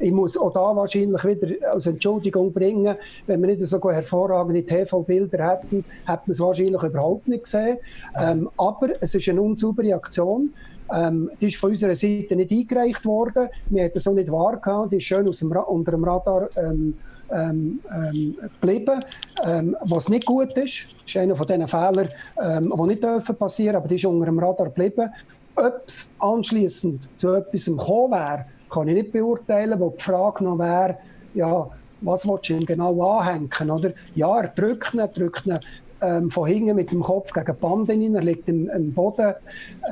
[0.02, 2.96] Ich muss auch da wahrscheinlich wieder als Entschuldigung bringen,
[3.28, 7.78] wenn wir nicht so hervorragende TV-Bilder hätten, hätte man es wahrscheinlich überhaupt nicht gesehen.
[8.20, 10.54] Ähm, aber es ist eine unsaubere Aktion.
[10.94, 13.48] Ähm, die ist von unserer Seite nicht eingereicht worden.
[13.70, 14.92] Wir hätten es auch nicht wahrgehabt.
[14.92, 16.96] Die ist schön dem unter dem Radar ähm,
[17.32, 19.00] ähm, ähm, geblieben.
[19.46, 22.10] Ähm, was nicht gut ist, ist einer von diesen Fehlern,
[22.44, 25.10] ähm, die nicht dürfen passieren, aber die ist unter dem Radar geblieben.
[25.56, 30.58] Ob es anschließend zu etwas gekommen wäre, kann ich nicht beurteilen, wo die Frage noch
[30.58, 30.98] wäre,
[31.34, 31.70] ja,
[32.02, 33.94] was willst du ihm genau anhängen, oder?
[34.16, 35.60] Ja, er drückt ihn, drückt ihn
[36.02, 39.36] ähm, von hinten mit dem Kopf gegen die Band hin, er liegt im, im Boden.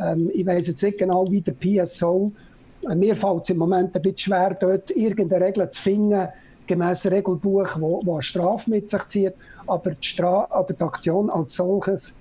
[0.04, 2.32] Ähm, ich weiß jetzt nicht genau, wie der PSO,
[2.90, 6.28] äh, mir fällt es im Moment ein bisschen schwer, dort irgendeine Regel zu finden,
[6.68, 9.34] gemäß Regelbuch, wo, wo eine Strafe mit sich zieht,
[9.68, 12.14] aber die, Stra oder die Aktion als solches,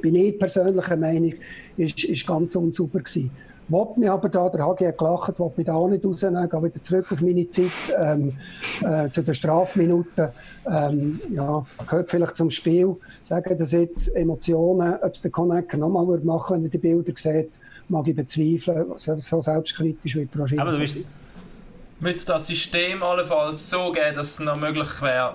[0.00, 1.34] bin ich persönlicher Meinung,
[1.76, 3.30] ist, ist ganz unsauber gewesen.
[3.68, 6.62] Wollte mich aber da, der Hagi hat gelacht, wollte mich da auch nicht rausnehmen, gehe
[6.62, 8.36] wieder zurück auf meine Zeit, ähm,
[8.82, 10.28] äh, zu den Strafminuten.
[10.66, 12.96] Ähm, ja, gehört vielleicht zum Spiel.
[13.22, 17.50] Sagen, dass jetzt Emotionen, ob es der Connect nochmal machen wenn er die Bilder sieht,
[17.88, 20.60] mag ich bezweifeln, so, so selbstkritisch wie wahrscheinlich.
[20.60, 21.04] Aber du bist
[22.00, 25.34] Müsste das System allenfalls so geben, dass es noch möglich wäre,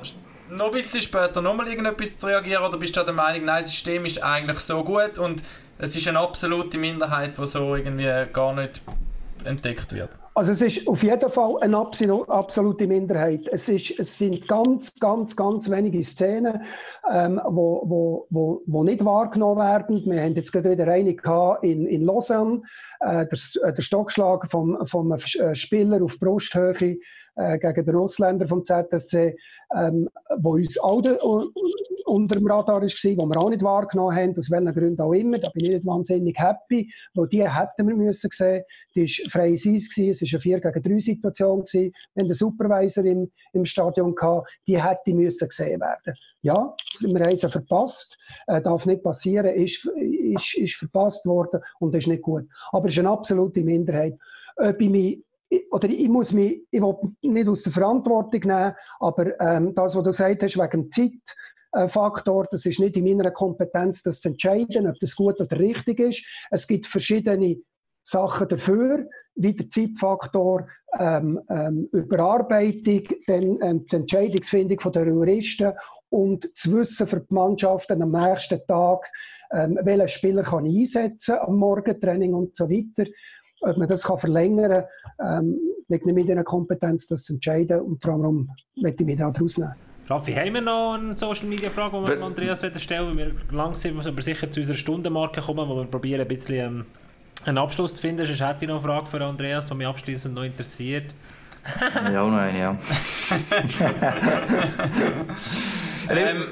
[0.49, 3.71] noch ein bisschen später nochmal irgendetwas zu reagieren oder bist du der Meinung, nein, das
[3.71, 5.43] System ist eigentlich so gut und
[5.78, 8.82] es ist eine absolute Minderheit, die so irgendwie gar nicht
[9.43, 10.09] entdeckt wird.
[10.36, 13.47] Also es ist auf jeden Fall eine absolute Minderheit.
[13.49, 16.63] Es, ist, es sind ganz, ganz, ganz wenige Szenen,
[17.11, 20.01] ähm, wo, wo, wo, wo nicht wahrgenommen werden.
[20.05, 21.15] Wir haben jetzt gerade wieder eine
[21.61, 22.63] in, in Lausanne,
[23.01, 26.97] äh, der, der Stockschlag vom, vom äh, Spieler auf Brusthöhe
[27.36, 29.36] äh, gegen den Ausländer vom ZSC,
[29.75, 31.19] ähm, wo uns alle
[32.05, 35.39] unter dem Radar war, wo wir auch nicht wahrgenommen haben, aus welchen Gründen auch immer.
[35.39, 38.63] Da bin ich nicht wahnsinnig happy, weil die hätten wir müssen sehen.
[38.95, 41.63] Die war frei Eis, es war eine 4 gegen 3 Situation.
[41.71, 46.15] Wir haben einen Supervisor im, im Stadion gehabt, die hätte müssen gesehen werden.
[46.41, 48.17] Ja, wir haben sie verpasst,
[48.47, 52.45] äh, darf nicht passieren, ist, ist, ist verpasst worden und ist nicht gut.
[52.71, 54.17] Aber es ist eine absolute Minderheit.
[54.57, 55.23] Ob ich mich
[55.71, 60.03] oder ich muss mich, ich will nicht aus der Verantwortung nehmen, aber ähm, das, was
[60.03, 60.89] du gesagt hast, wegen
[61.71, 65.99] Zeitfaktor, das ist nicht in meiner Kompetenz, das zu entscheiden, ob das gut oder richtig
[65.99, 66.25] ist.
[66.51, 67.57] Es gibt verschiedene
[68.03, 70.67] Sachen dafür, wie der Zeitfaktor,
[70.99, 75.73] ähm, ähm, Überarbeitung, dann ähm, die Entscheidungsfindung der Juristen
[76.09, 79.09] und das Wissen für die Mannschaften am nächsten Tag,
[79.51, 83.09] ähm, welchen Spieler kann ich einsetzen am Morgentraining und so weiter.
[83.64, 84.86] Ob man das kann verlängern
[85.18, 87.82] kann, ähm, liegt nicht in der Kompetenz, das zu entscheiden.
[87.82, 89.74] Und darum möchte ich mich da daraus nehmen.
[90.09, 94.22] Raffi, haben wir noch eine Social Media Frage, die wir Andreas stellen Wir langsam aber
[94.22, 96.86] sicher zu unserer Stundenmarke kommen, wo wir probieren, ein bisschen ähm,
[97.45, 98.26] einen Abschluss zu finden.
[98.26, 101.14] Sonst hätte ich noch eine Frage für Andreas, die mich abschließend noch interessiert.
[102.11, 102.78] ja, auch noch eine, ja.
[106.09, 106.47] ähm,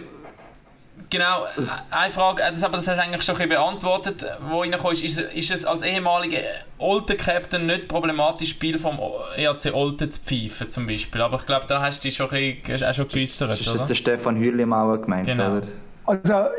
[1.12, 1.46] Genau,
[1.90, 5.52] eine Frage, das, aber das hast du eigentlich schon ein beantwortet, wo reinkommt, ist, ist
[5.52, 6.40] es als ehemaliger
[6.78, 8.98] Olten-Captain nicht problematisch, Spiel vom
[9.36, 11.22] ERC Olten zu pfeifen zum Beispiel?
[11.22, 13.86] Aber ich glaube, da hast du dich schon, ein bisschen, auch schon geäußert, Ist das
[13.88, 15.58] der Stefan Hürli mal gemeint, genau.
[15.58, 15.68] oder?
[16.06, 16.50] Also,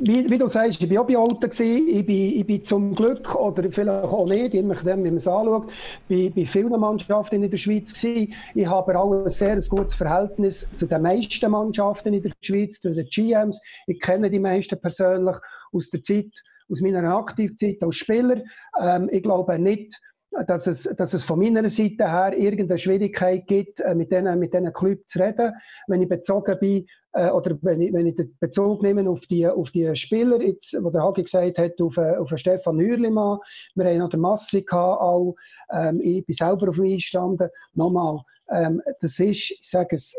[0.00, 1.50] wie, wie, du sagst, ich war auch bei Alten,
[1.88, 5.70] ich bin, ich bin zum Glück, oder vielleicht auch nicht, je nachdem, man es anschaut,
[6.08, 8.34] bei, bei vielen Mannschaften in der Schweiz gewesen.
[8.54, 12.92] Ich habe auch ein sehr gutes Verhältnis zu den meisten Mannschaften in der Schweiz, zu
[12.92, 13.60] den GMs.
[13.86, 15.36] Ich kenne die meisten persönlich
[15.72, 16.32] aus der Zeit,
[16.70, 18.42] aus meiner Aktivzeit als Spieler.
[18.80, 20.00] Ähm, ich glaube nicht,
[20.46, 24.54] dass es, dass es von meiner Seite her irgendeine Schwierigkeit gibt, äh, mit diesen mit
[24.54, 25.52] denen zu reden.
[25.86, 29.46] Wenn ich bezogen bin, äh, oder wenn ich, wenn ich den Bezug nehme auf die,
[29.46, 33.38] auf die Spieler, jetzt, wo der Hagi gesagt hat, auf, äh, auf Stefan Hürlimann,
[33.74, 35.36] wir haben noch den Massi gehabt, auch,
[35.72, 37.48] ähm, ich bin selber auf mich gestanden.
[37.74, 40.14] Nochmal, ähm, das ist, ich sage es,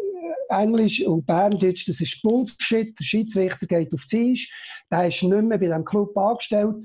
[0.49, 2.97] Englisch und Berndeutsch, das ist Bullshit.
[2.97, 6.75] Der Schiedsrichter geht auf die Tisch, der ist nicht mehr bei diesem Club angestellt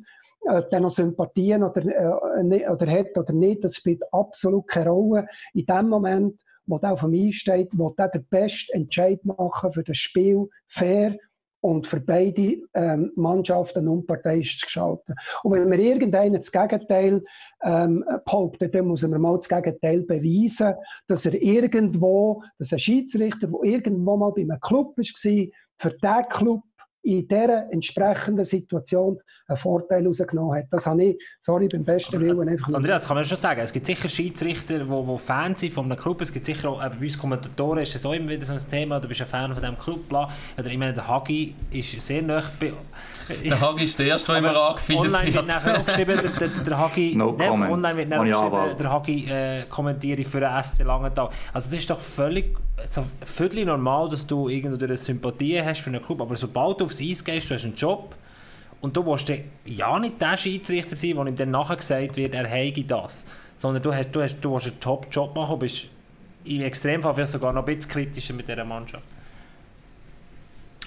[0.48, 5.26] ob der noch Sympathien oder, äh, oder hat oder nicht, das spielt absolut keine Rolle.
[5.52, 6.40] In dem Moment,
[6.78, 11.16] der auf dem Eis steht, will der den besten Entscheid machen für das Spiel fair
[11.62, 15.14] und für beide ähm, Mannschaften unparteiisch zu gestalten.
[15.42, 17.22] Und wenn wir irgendeinen das Gegenteil
[17.62, 20.74] ähm, behauptet, dann muss man mal das Gegenteil beweisen,
[21.06, 26.28] dass er irgendwo, dass ein Schiedsrichter, der irgendwo mal bei einem Club war, für diesen
[26.28, 26.62] Club
[27.02, 30.66] in dieser entsprechenden Situation einen Vorteil rausgenommen hat.
[30.70, 32.76] Das habe ich, sorry, beim besten Willen einfach nicht.
[32.76, 35.98] Andreas, kann man schon sagen, es gibt sicher Schiedsrichter, die, die Fans sind von einem
[35.98, 38.60] Club, es gibt sicher auch, bei uns Kommentatoren ist es auch immer wieder so ein
[38.70, 40.30] Thema, du bist ein Fan von diesem Club, bla.
[40.58, 42.72] Oder ich meine, der Hagi ist sehr nah bei...
[43.44, 45.14] Der Hagi ist der Erste, der immer angefeiert wird.
[45.14, 47.14] Online wird nachher auch geschrieben, der, der, der Hagi...
[47.16, 51.30] No ne, online wird nachher geschrieben, der Hagi äh, kommentiere für den SC Langenthal.
[51.52, 55.90] Also das ist doch völlig, so völlig normal, dass du irgendwo eine Sympathie hast für
[55.90, 58.14] einen Club, aber sobald du aufs Eis gehst, du hast einen Job,
[58.80, 59.30] und du willst
[59.66, 63.26] ja nicht der Schiedsrichter sein, wo ihm dann nachher gesagt wird, er heige das.
[63.56, 65.86] Sondern du, hast, du, hast, du willst einen Top-Job machen und bist
[66.44, 69.04] im Extremfall vielleicht sogar noch ein bisschen kritischer mit dieser Mannschaft.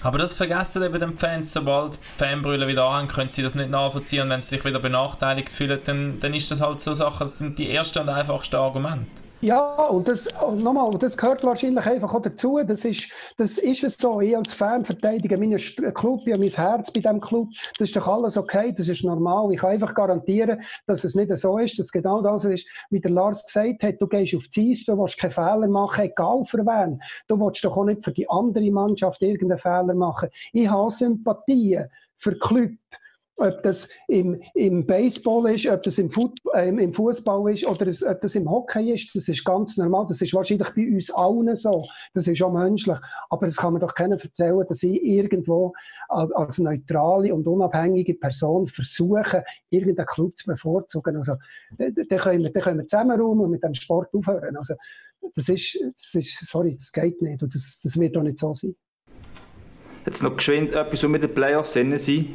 [0.02, 3.70] Aber das vergessen eben die Fans, sobald die Fanbrüllen wieder an, können sie das nicht
[3.70, 7.20] nachvollziehen und wenn sie sich wieder benachteiligt fühlen, dann, dann ist das halt so Sachen,
[7.20, 9.23] das sind die ersten und einfachsten Argumente.
[9.44, 10.26] Ja, und das,
[10.56, 12.58] nochmal, das gehört wahrscheinlich einfach auch dazu.
[12.66, 14.22] Das ist, das ist es so.
[14.22, 17.50] Ich als Fan verteidige meinen Club, habe mein Herz bei diesem Club.
[17.78, 19.52] Das ist doch alles okay, das ist normal.
[19.52, 23.10] Ich kann einfach garantieren, dass es nicht so ist, dass genau das ist, wie der
[23.10, 24.00] Lars gesagt hat.
[24.00, 26.98] Du gehst auf die Eis, du willst keine Fehler machen, egal für wen.
[27.28, 30.30] Du willst doch auch nicht für die andere Mannschaft irgendeinen Fehler machen.
[30.54, 32.70] Ich habe Sympathien für Club
[33.36, 36.08] ob das im, im Baseball ist, ob das im,
[36.54, 40.06] äh, im Fußball ist oder es, ob das im Hockey ist, das ist ganz normal.
[40.08, 41.84] Das ist wahrscheinlich bei uns allen so.
[42.14, 42.96] Das ist auch menschlich.
[43.30, 45.72] Aber es kann mir doch keiner erzählen, dass ich irgendwo
[46.08, 51.16] als, als, neutrale und unabhängige Person versuche, irgendeinen Club zu bevorzugen.
[51.16, 51.34] Also,
[51.78, 54.56] da können wir, da können wir zusammenräumen und mit dem Sport aufhören.
[54.56, 54.74] Also,
[55.34, 58.54] das ist, das ist, sorry, das geht nicht und das, das wird doch nicht so
[58.54, 58.76] sein.
[60.06, 61.94] Jetzt noch geschwind etwas, was mit den Playoffs sind.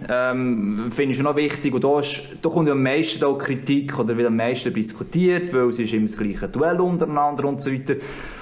[0.10, 1.72] Ähm, finde ich schon noch wichtig.
[1.74, 5.70] Und da, ist, da kommt am meisten auch Kritik oder wird am meisten diskutiert, weil
[5.70, 7.96] es ist immer das gleiche Duell untereinander und so weiter.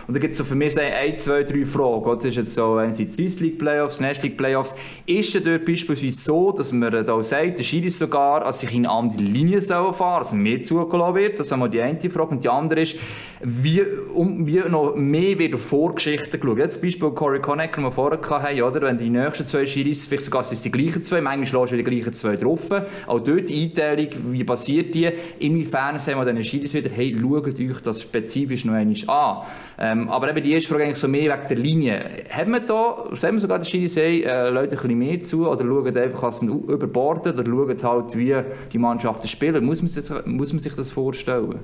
[0.07, 2.15] Und da gibt es so für mich so ein, zwei, drei Fragen.
[2.15, 4.75] Das ist jetzt so einerseits Swiss League Playoffs, National League Playoffs.
[5.05, 8.85] Ist es dort beispielsweise so, dass man da sagt, der Schiri sogar, als sich in
[8.85, 11.39] eine andere Linie fahren soll, also mehr zugelassen wird?
[11.39, 12.31] Das ist einmal die eine Frage.
[12.31, 12.97] Und die andere ist,
[13.41, 13.81] wie,
[14.13, 16.57] um, wie noch mehr auf Vorgeschichten geschaut.
[16.57, 18.81] Jetzt Beispiel Corey Connecker, den wir vorher hatten, oder?
[18.81, 21.77] wenn die nächsten zwei Schiris, vielleicht sogar sind es die gleichen zwei, manchmal schlägst du
[21.77, 22.71] die gleichen zwei drauf.
[23.07, 25.09] Auch dort die Einteilung, wie passiert die?
[25.39, 29.45] Inwiefern sagen wir diesen Schiris wieder, hey, schaut euch das spezifisch noch einmal an.
[29.79, 32.05] Ähm, aber eben die erste Frage eigentlich so mehr wegen der Linie.
[32.29, 35.63] Haben wir da, sagen wir sogar, der Schiri äh, Leute ein bisschen mehr zu oder
[35.63, 38.35] schauen einfach als ein überborden oder schauen halt, wie
[38.71, 39.65] die Mannschaften spielen?
[39.65, 41.59] Muss man sich, muss man sich das vorstellen?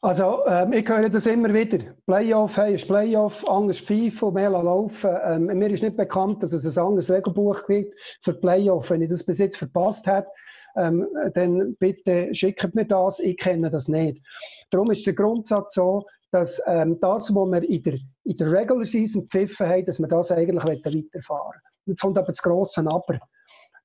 [0.00, 1.78] Also, ähm, ich höre das immer wieder.
[2.06, 5.10] Playoff, hey, ist Playoff, anders FIFA, mehr laufen.
[5.24, 8.90] Ähm, mir ist nicht bekannt, dass es ein anderes Regelbuch gibt für Playoff.
[8.90, 10.28] Wenn ich das bis jetzt verpasst habe,
[10.76, 11.04] ähm,
[11.34, 13.18] dann bitte schickt mir das.
[13.18, 14.22] Ich kenne das nicht.
[14.70, 18.84] Darum ist der Grundsatz so, dass ähm, das, was wir in der, in der Regular
[18.84, 23.18] Season gepfiffen haben, dass wir das eigentlich weiterfahren Jetzt kommt aber das grosse Aber.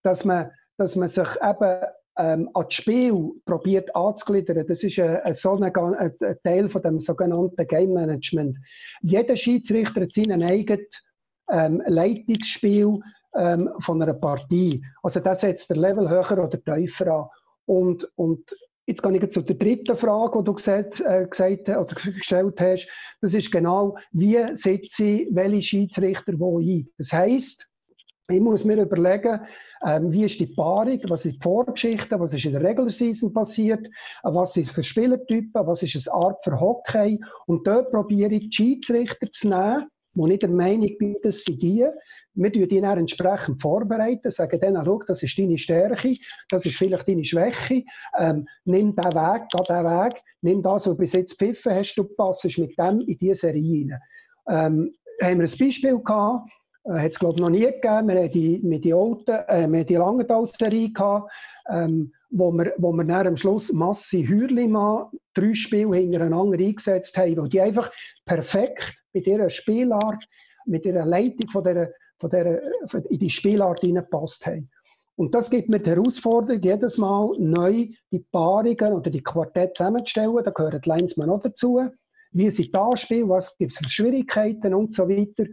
[0.03, 1.81] Dass man, dass man sich eben
[2.17, 7.65] ähm, an das Spiel probiert anzugliedern, das ist ein, ein, ein, Teil von dem sogenannten
[7.67, 8.57] Game Management.
[9.01, 10.85] Jeder Schiedsrichter hat seinen eigenen
[11.49, 12.99] ähm, Leitungsspiel
[13.35, 14.83] ähm, von einer Partie.
[15.01, 17.27] Also das setzt der Level höher oder tiefer an.
[17.65, 18.53] Und, und
[18.85, 22.87] Jetzt gehe ich zu der dritten Frage, die du gesagt, äh, gesagt oder gestellt hast.
[23.21, 26.89] Das ist genau, wie setze ich welche Schiedsrichter wo ein?
[26.97, 27.69] Das heisst,
[28.29, 29.41] ich muss mir überlegen,
[29.85, 33.33] ähm, wie ist die Paarung, was ist die Vorgeschichte, was ist in der Regular Season
[33.33, 33.87] passiert,
[34.23, 37.19] was ist für Spielertypen, was ist eine Art für Hockey.
[37.47, 41.61] Und dort probiere ich, die Schiedsrichter zu nehmen, wo ich der Meinung bin, das sind
[41.61, 41.85] die,
[42.35, 46.15] wir tun die dann entsprechend vorbereiten, sagen dann, schau, das ist deine Stärke,
[46.49, 47.83] das ist vielleicht deine Schwäche,
[48.17, 51.95] ähm, nimm diesen Weg, geh diesen Weg, nimm das, was du bis jetzt pfiffen hast,
[51.95, 54.01] du passest mit dem in diese Serie rein.
[54.49, 56.49] Ähm, haben wir ein Beispiel gehabt,
[56.85, 59.67] äh, hat es glaube ich noch nie gegeben, wir haben die, mit die, alten, äh,
[59.71, 61.31] wir die Langenthal-Serie gehabt,
[61.69, 65.05] ähm, wo wir, wo wir dann am Schluss Massi Hürlimann
[65.35, 67.91] drei Spiele hintereinander eingesetzt haben, weil die einfach
[68.25, 70.27] perfekt mit ihrer Spielart,
[70.65, 71.89] mit ihrer Leitung von dieser,
[72.23, 74.69] von dieser, in die Spielart hineingepasst haben.
[75.15, 80.43] Und das gibt mir die Herausforderung, jedes Mal neu die Paarungen oder die Quartette zusammenzustellen.
[80.43, 81.81] Da gehören die Linesmen auch dazu.
[82.31, 85.45] Wie sie da spielen, was gibt es für Schwierigkeiten und so weiter.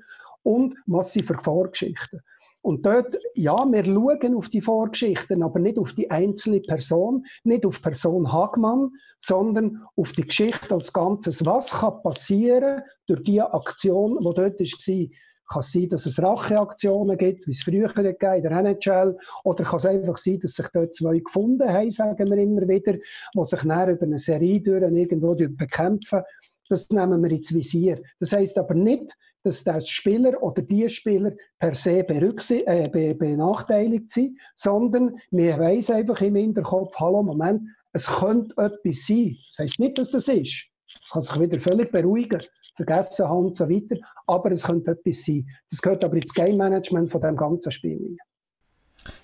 [0.43, 2.21] Und was sie für Vorgeschichten.
[2.63, 7.67] Und dort, ja, wir schauen auf die Vorgeschichten, aber nicht auf die einzelne Person, nicht
[7.67, 11.45] auf Person Hagmann, sondern auf die Geschichte als Ganzes.
[11.45, 15.07] Was kann passieren durch die Aktion, die dort war?
[15.51, 19.65] Kann es sein, dass es Racheaktionen gibt, wie es früher gegeben in der NHL, oder
[19.65, 23.45] kann es einfach sein, dass sich dort zwei gefunden haben, sagen wir immer wieder, die
[23.45, 26.23] sich dann über eine Serie durch irgendwo bekämpfen.
[26.69, 28.01] Das nehmen wir ins Visier.
[28.21, 34.11] Das heißt aber nicht, dass der Spieler oder die Spieler per se äh, be benachteiligt
[34.11, 39.37] sind, sondern wir weiß einfach im Hinterkopf, hallo, Moment, es könnte etwas sein.
[39.49, 40.69] Das heisst nicht, dass das ist.
[41.03, 42.41] Es kann sich wieder völlig beruhigen,
[42.85, 45.47] vergessen haben und so weiter, aber es könnte etwas sein.
[45.71, 48.17] Das gehört aber ins Game Management von dem ganzen Spiel.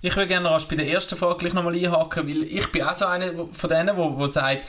[0.00, 2.94] Ich würde gerne rasch bei der ersten Frage gleich nochmal einhaken, weil ich bin auch
[2.94, 4.66] so einer von denen, der sagt,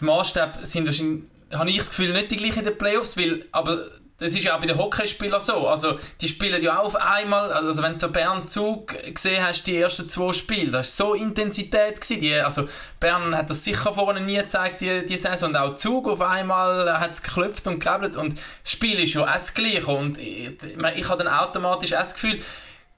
[0.00, 3.44] die Maßstäbe sind wahrscheinlich, habe ich das Gefühl, nicht die gleichen in den Playoffs, weil,
[3.52, 3.86] aber
[4.22, 5.66] das ist ja auch bei den Hockeyspielern so.
[5.66, 7.52] Also, die spielen ja auch auf einmal.
[7.52, 12.00] Also, wenn du Bern Zug gesehen hast, die ersten zwei Spiele, das war so Intensität.
[12.00, 12.20] Gewesen.
[12.20, 12.68] Die, also,
[13.00, 15.50] Bern hat das sicher vorne nie gezeigt, die, die Saison.
[15.50, 18.16] Und auch Zug auf einmal hat es geklopft und gekrabbelt.
[18.16, 19.86] Und das Spiel ist ja auch das Gleiche.
[19.86, 20.52] Und ich,
[20.96, 22.38] ich habe dann automatisch auch das Gefühl,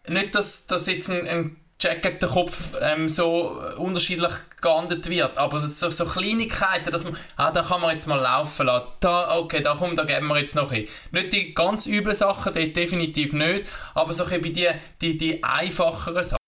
[0.07, 4.33] nicht, dass, dass jetzt ein, ein Jack gegen den Kopf ähm, so unterschiedlich
[4.63, 5.37] geahndet wird.
[5.37, 8.87] Aber so, so Kleinigkeiten, dass man, ah, da kann man jetzt mal laufen lassen.
[9.01, 10.89] Da, okay, da komm, da geben wir jetzt noch hin.
[11.13, 14.69] Nicht die ganz üblen Sachen, die definitiv nicht, aber so ein die,
[15.01, 16.44] die, die einfacheren Sachen.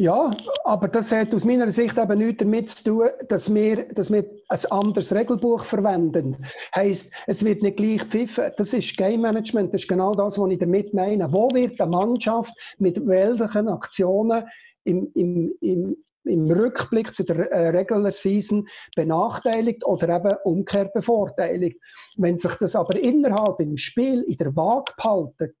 [0.00, 0.30] Ja,
[0.64, 4.24] aber das hat aus meiner Sicht eben nichts damit zu tun, dass wir, dass wir
[4.48, 6.38] ein anderes Regelbuch verwenden.
[6.74, 8.50] Heißt, es wird nicht gleich pfiffen.
[8.56, 9.74] Das ist Game Management.
[9.74, 11.30] Das ist genau das, was ich damit meine.
[11.30, 14.44] Wo wird eine Mannschaft mit welchen Aktionen
[14.84, 21.78] im, im, im, im Rückblick zu der äh, Regular Season benachteiligt oder eben umgekehrt bevorteiligt.
[22.16, 25.56] Wenn sich das aber innerhalb im Spiel in der Waage behaltet,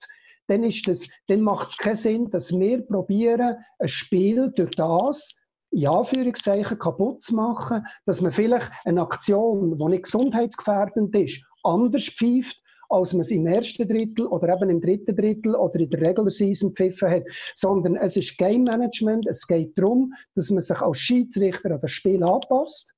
[0.50, 5.36] dann, ist das, dann macht es keinen Sinn, dass wir probieren, ein Spiel durch das,
[5.70, 12.06] ja, Anführungszeichen, kaputt zu machen, dass man vielleicht eine Aktion, die nicht gesundheitsgefährdend ist, anders
[12.06, 16.00] pfeift, als man es im ersten Drittel oder eben im dritten Drittel oder in der
[16.00, 17.22] Regular Season pfiffen hat,
[17.54, 19.28] sondern es ist Game Management.
[19.28, 22.92] Es geht darum, dass man sich als Schiedsrichter an das Spiel anpasst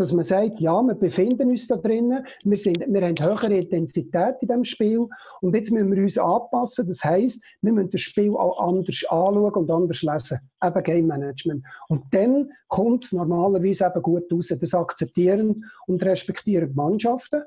[0.00, 4.36] dass man sagt, ja, wir befinden uns da drinnen, wir, sind, wir haben höhere Intensität
[4.40, 5.06] in dem Spiel
[5.42, 6.88] und jetzt müssen wir uns anpassen.
[6.88, 10.40] Das heißt, wir müssen das Spiel auch anders anschauen und anders lesen.
[10.64, 11.66] Eben Game Management.
[11.88, 14.48] Und dann kommt es normalerweise eben gut raus.
[14.48, 17.42] Das akzeptieren und respektieren die Mannschaften.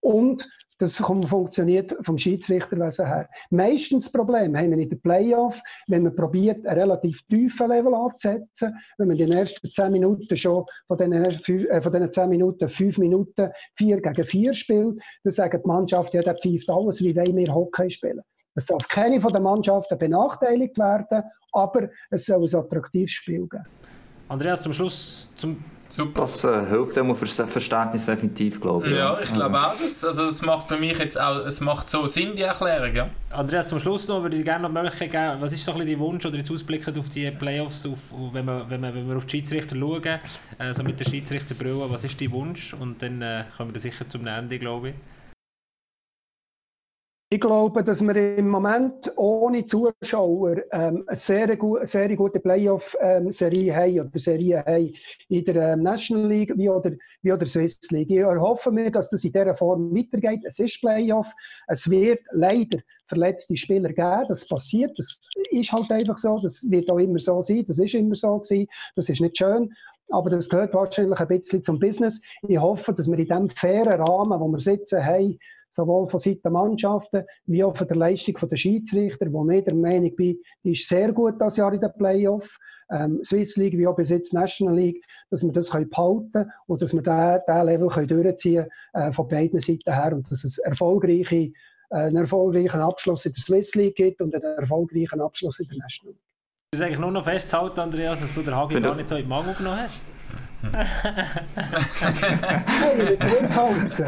[0.00, 0.48] Und
[0.82, 3.28] das funktioniert vom Schiedsrichterwesen her.
[3.50, 7.94] Meistens das Problem haben wir in den Playoff, wenn man probiert, einen relativ tiefen Level
[7.94, 12.28] abzusetzen, wenn man in den ersten 10 Minuten schon von diesen, äh, von diesen 10
[12.28, 17.00] Minuten 5 Minuten 4 gegen 4 spielt, dann sagen die Mannschaft, ja, der pfeift alles,
[17.00, 18.22] wie wollen wir Hockey spielen.
[18.56, 21.22] Es darf keine von den Mannschaften benachteiligt werden,
[21.52, 23.64] aber es soll ein attraktives Spiel geben.
[24.28, 25.62] Andreas, zum Schluss zum
[25.92, 26.22] Super.
[26.22, 28.94] Das äh, hilft auch fürs Verständnis definitiv, glaube ich.
[28.94, 29.74] Ja, ich glaube also.
[29.74, 29.78] auch.
[29.78, 32.94] Das, also das macht für mich jetzt auch, es macht so Sinn, die Erklärung.
[32.94, 33.10] Ja.
[33.28, 35.78] Andreas, zum Schluss noch würde ich gerne noch die Möglichkeit geben, was ist so ein
[35.78, 37.98] bisschen dein Wunsch oder jetzt ausblickend auf die Playoffs, auf,
[38.32, 40.18] wenn, wir, wenn, wir, wenn wir auf die Schiedsrichter schauen,
[40.56, 42.72] also mit der Schiedsrichterbrille, was ist dein Wunsch?
[42.72, 44.94] Und dann äh, kommen wir sicher zum Ende, glaube ich.
[47.32, 54.00] Ich glaube, dass wir im Moment ohne Zuschauer ähm, eine sehr, sehr gute Playoff-Serie haben
[54.00, 54.92] oder Serie haben
[55.30, 56.90] in der ähm, National League wie oder,
[57.22, 58.10] wie oder Swiss League.
[58.10, 60.42] Ich hoffe mir, dass das in dieser Form weitergeht.
[60.44, 61.32] Es ist Playoff.
[61.68, 64.26] Es wird leider verletzte Spieler geben.
[64.28, 64.92] Das passiert.
[64.98, 65.18] Das
[65.50, 66.38] ist halt einfach so.
[66.38, 67.64] Das wird auch immer so sein.
[67.66, 68.66] Das ist immer so gewesen.
[68.94, 69.72] Das ist nicht schön.
[70.10, 72.20] Aber das gehört wahrscheinlich ein bisschen zum Business.
[72.46, 75.38] Ich hoffe, dass wir in dem fairen Rahmen, wo wir sitzen, haben,
[75.72, 79.74] sowohl von Seiten der Mannschaften wie auch von der Leistung der Schiedsrichter, wo ich der
[79.74, 82.58] Meinung bin, die ist sehr gut das Jahr in den Playoff.
[82.90, 86.82] Ähm, Swiss League wie auch bis jetzt National League, dass wir das können behalten und
[86.82, 90.58] dass wir diesen Level können durchziehen können äh, von beiden Seiten her und dass es
[90.58, 91.52] erfolgreiche
[91.90, 96.14] einen erfolgreichen Abschluss in der Swiss League gibt und einen erfolgreichen Abschluss in der National
[96.14, 96.22] League.
[96.72, 99.22] Du sagst eigentlich nur noch festzuhalten, Andreas, dass du den Hagi gar nicht so in
[99.24, 100.00] die Mangel genommen hast.
[102.96, 104.06] hey, zurückhalten.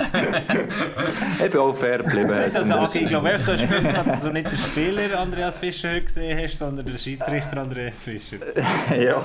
[1.44, 2.32] ich bin auch fair geblieben.
[2.32, 2.62] Also,
[2.98, 6.98] ich glaube, gehört, dass du nicht den Spieler Andreas Fischer heute gesehen hast, sondern den
[6.98, 8.36] Schiedsrichter Andreas Fischer.
[8.98, 9.22] ja,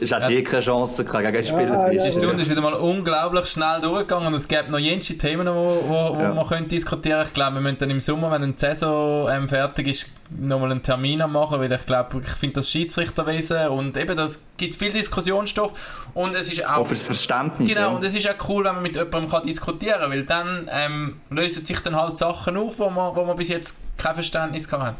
[0.00, 3.80] es hat eh keine Chance gegen den Spieler Die Stunde ist wieder mal unglaublich schnell
[3.80, 6.34] durchgegangen und es gibt noch jensche Themen, die wo, wo, wo ja.
[6.34, 9.88] man könnte diskutieren Ich glaube, wir müssen dann im Sommer, wenn die Saison ähm, fertig
[9.88, 14.42] ist, nochmal einen Termin machen, weil ich glaube, ich finde das Schiedsrichterwesen und eben, das
[14.56, 16.78] gibt viel Diskussionsstoff und es ist auch...
[16.78, 17.68] auch fürs Verständnis.
[17.68, 17.86] Genau, ja.
[17.88, 21.20] und es ist auch cool, wenn man mit jemandem kann diskutieren kann, weil dann ähm,
[21.30, 24.94] lösen sich dann halt Sachen auf, wo man, wo man bis jetzt kein Verständnis hat.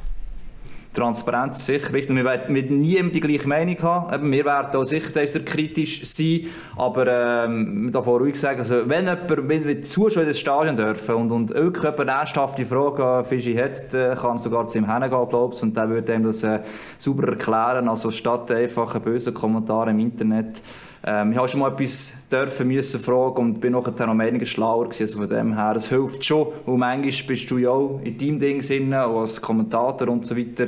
[0.92, 2.16] Transparenz sicher wichtig.
[2.16, 4.32] Wir werden mit niemandem die gleiche Meinung haben.
[4.32, 9.66] wir werden auch sicher kritisch sein, aber ähm, darf ruhig sagen, also, wenn jemand, wenn
[9.66, 14.66] wir Zuschauer ins Stadion dürfen und, und irgendjemand ernsthafte Frage Fischi hat, äh, kann sogar
[14.66, 16.60] zu ihm hingehen, glaubst und der würde ihm das äh,
[16.96, 20.62] sauber erklären, also statt einfach böse Kommentare im Internet
[21.04, 24.84] ähm, ich habe schon mal etwas dürfen müssen fragen und bin nachher noch einiges schlauer
[24.84, 25.02] gewesen.
[25.02, 26.48] Also von dem her, es hilft schon.
[26.66, 30.36] Und manchmal bist du ja auch in deinem Ding drin, auch als Kommentator und so
[30.36, 30.66] weiter.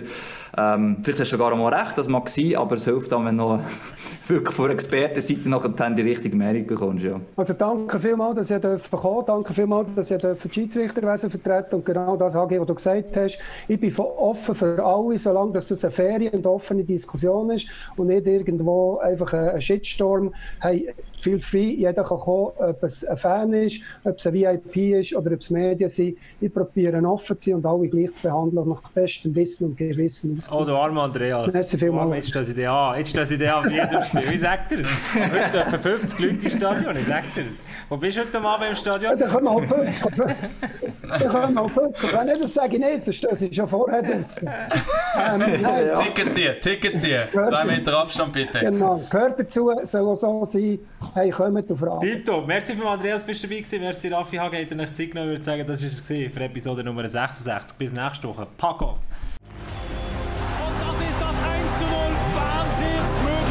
[0.58, 3.36] Ähm, vielleicht hast du sogar mal recht, das mag sein, aber es hilft dann, wenn
[3.36, 3.60] du
[4.26, 7.04] wirklich von Expertenseite nachher die richtige Meinung bekommst.
[7.04, 7.20] Ja.
[7.36, 9.24] Also danke vielmals, dass ihr kommen.
[9.26, 13.38] Danke vielmals, dass ihr dürfen Schiedsrichterwesen vertreten und genau das, Hagi, was du gesagt hast.
[13.68, 18.08] Ich bin offen für alle, solange dass das eine faire und offene Diskussion ist und
[18.08, 20.34] nicht irgendwo einfach ein Shitstorm.
[20.60, 24.76] Hey, viel frei, jeder kann kommen, ob es ein Fan ist, ob es ein VIP
[25.00, 26.16] ist oder ob es Medien sind.
[26.40, 30.40] Ich probiere offen zu sein und alle gleich zu behandeln, nach bestem Wissen und Gewissen.
[30.50, 31.52] Oh, du armer Andreas.
[31.52, 32.14] Merci vielmals.
[32.16, 32.98] Jetzt steht sie an.
[32.98, 34.30] Jetzt steht sie an wie jedem Spiel.
[34.30, 35.14] Wie sagt er es?
[35.14, 36.96] Heute etwa 50 Leute im Stadion.
[36.96, 37.54] Ich sag dir das.
[37.88, 39.18] Wo bist du heute Abend im Stadion?
[39.18, 40.24] Ja, können wir auch 50.
[41.08, 42.12] dann können wir auch 50.
[42.12, 43.08] Wenn nicht, das sage ich nicht.
[43.08, 44.48] Das steht schon vorher draußen.
[45.20, 46.00] Ähm, ja.
[46.00, 47.24] Ticket ziehen, Ticket ziehen.
[47.32, 48.60] Zwei Meter Abstand bitte.
[48.60, 49.02] Genau.
[49.10, 50.78] Gehört dazu, soll auch so sein.
[51.14, 52.02] Hey, kommt auf Rat.
[52.02, 53.80] Tito, merci für Andreas, bist du dabei gewesen.
[53.80, 55.32] Merci Raffi Hage, hat euch Zeit genommen.
[55.32, 57.76] Ich würde sagen, das war es für Episode Nummer 66.
[57.78, 58.46] Bis nächste Woche.
[58.56, 58.98] Pack auf!
[62.34, 63.49] Wahnsinnsmöglichkeit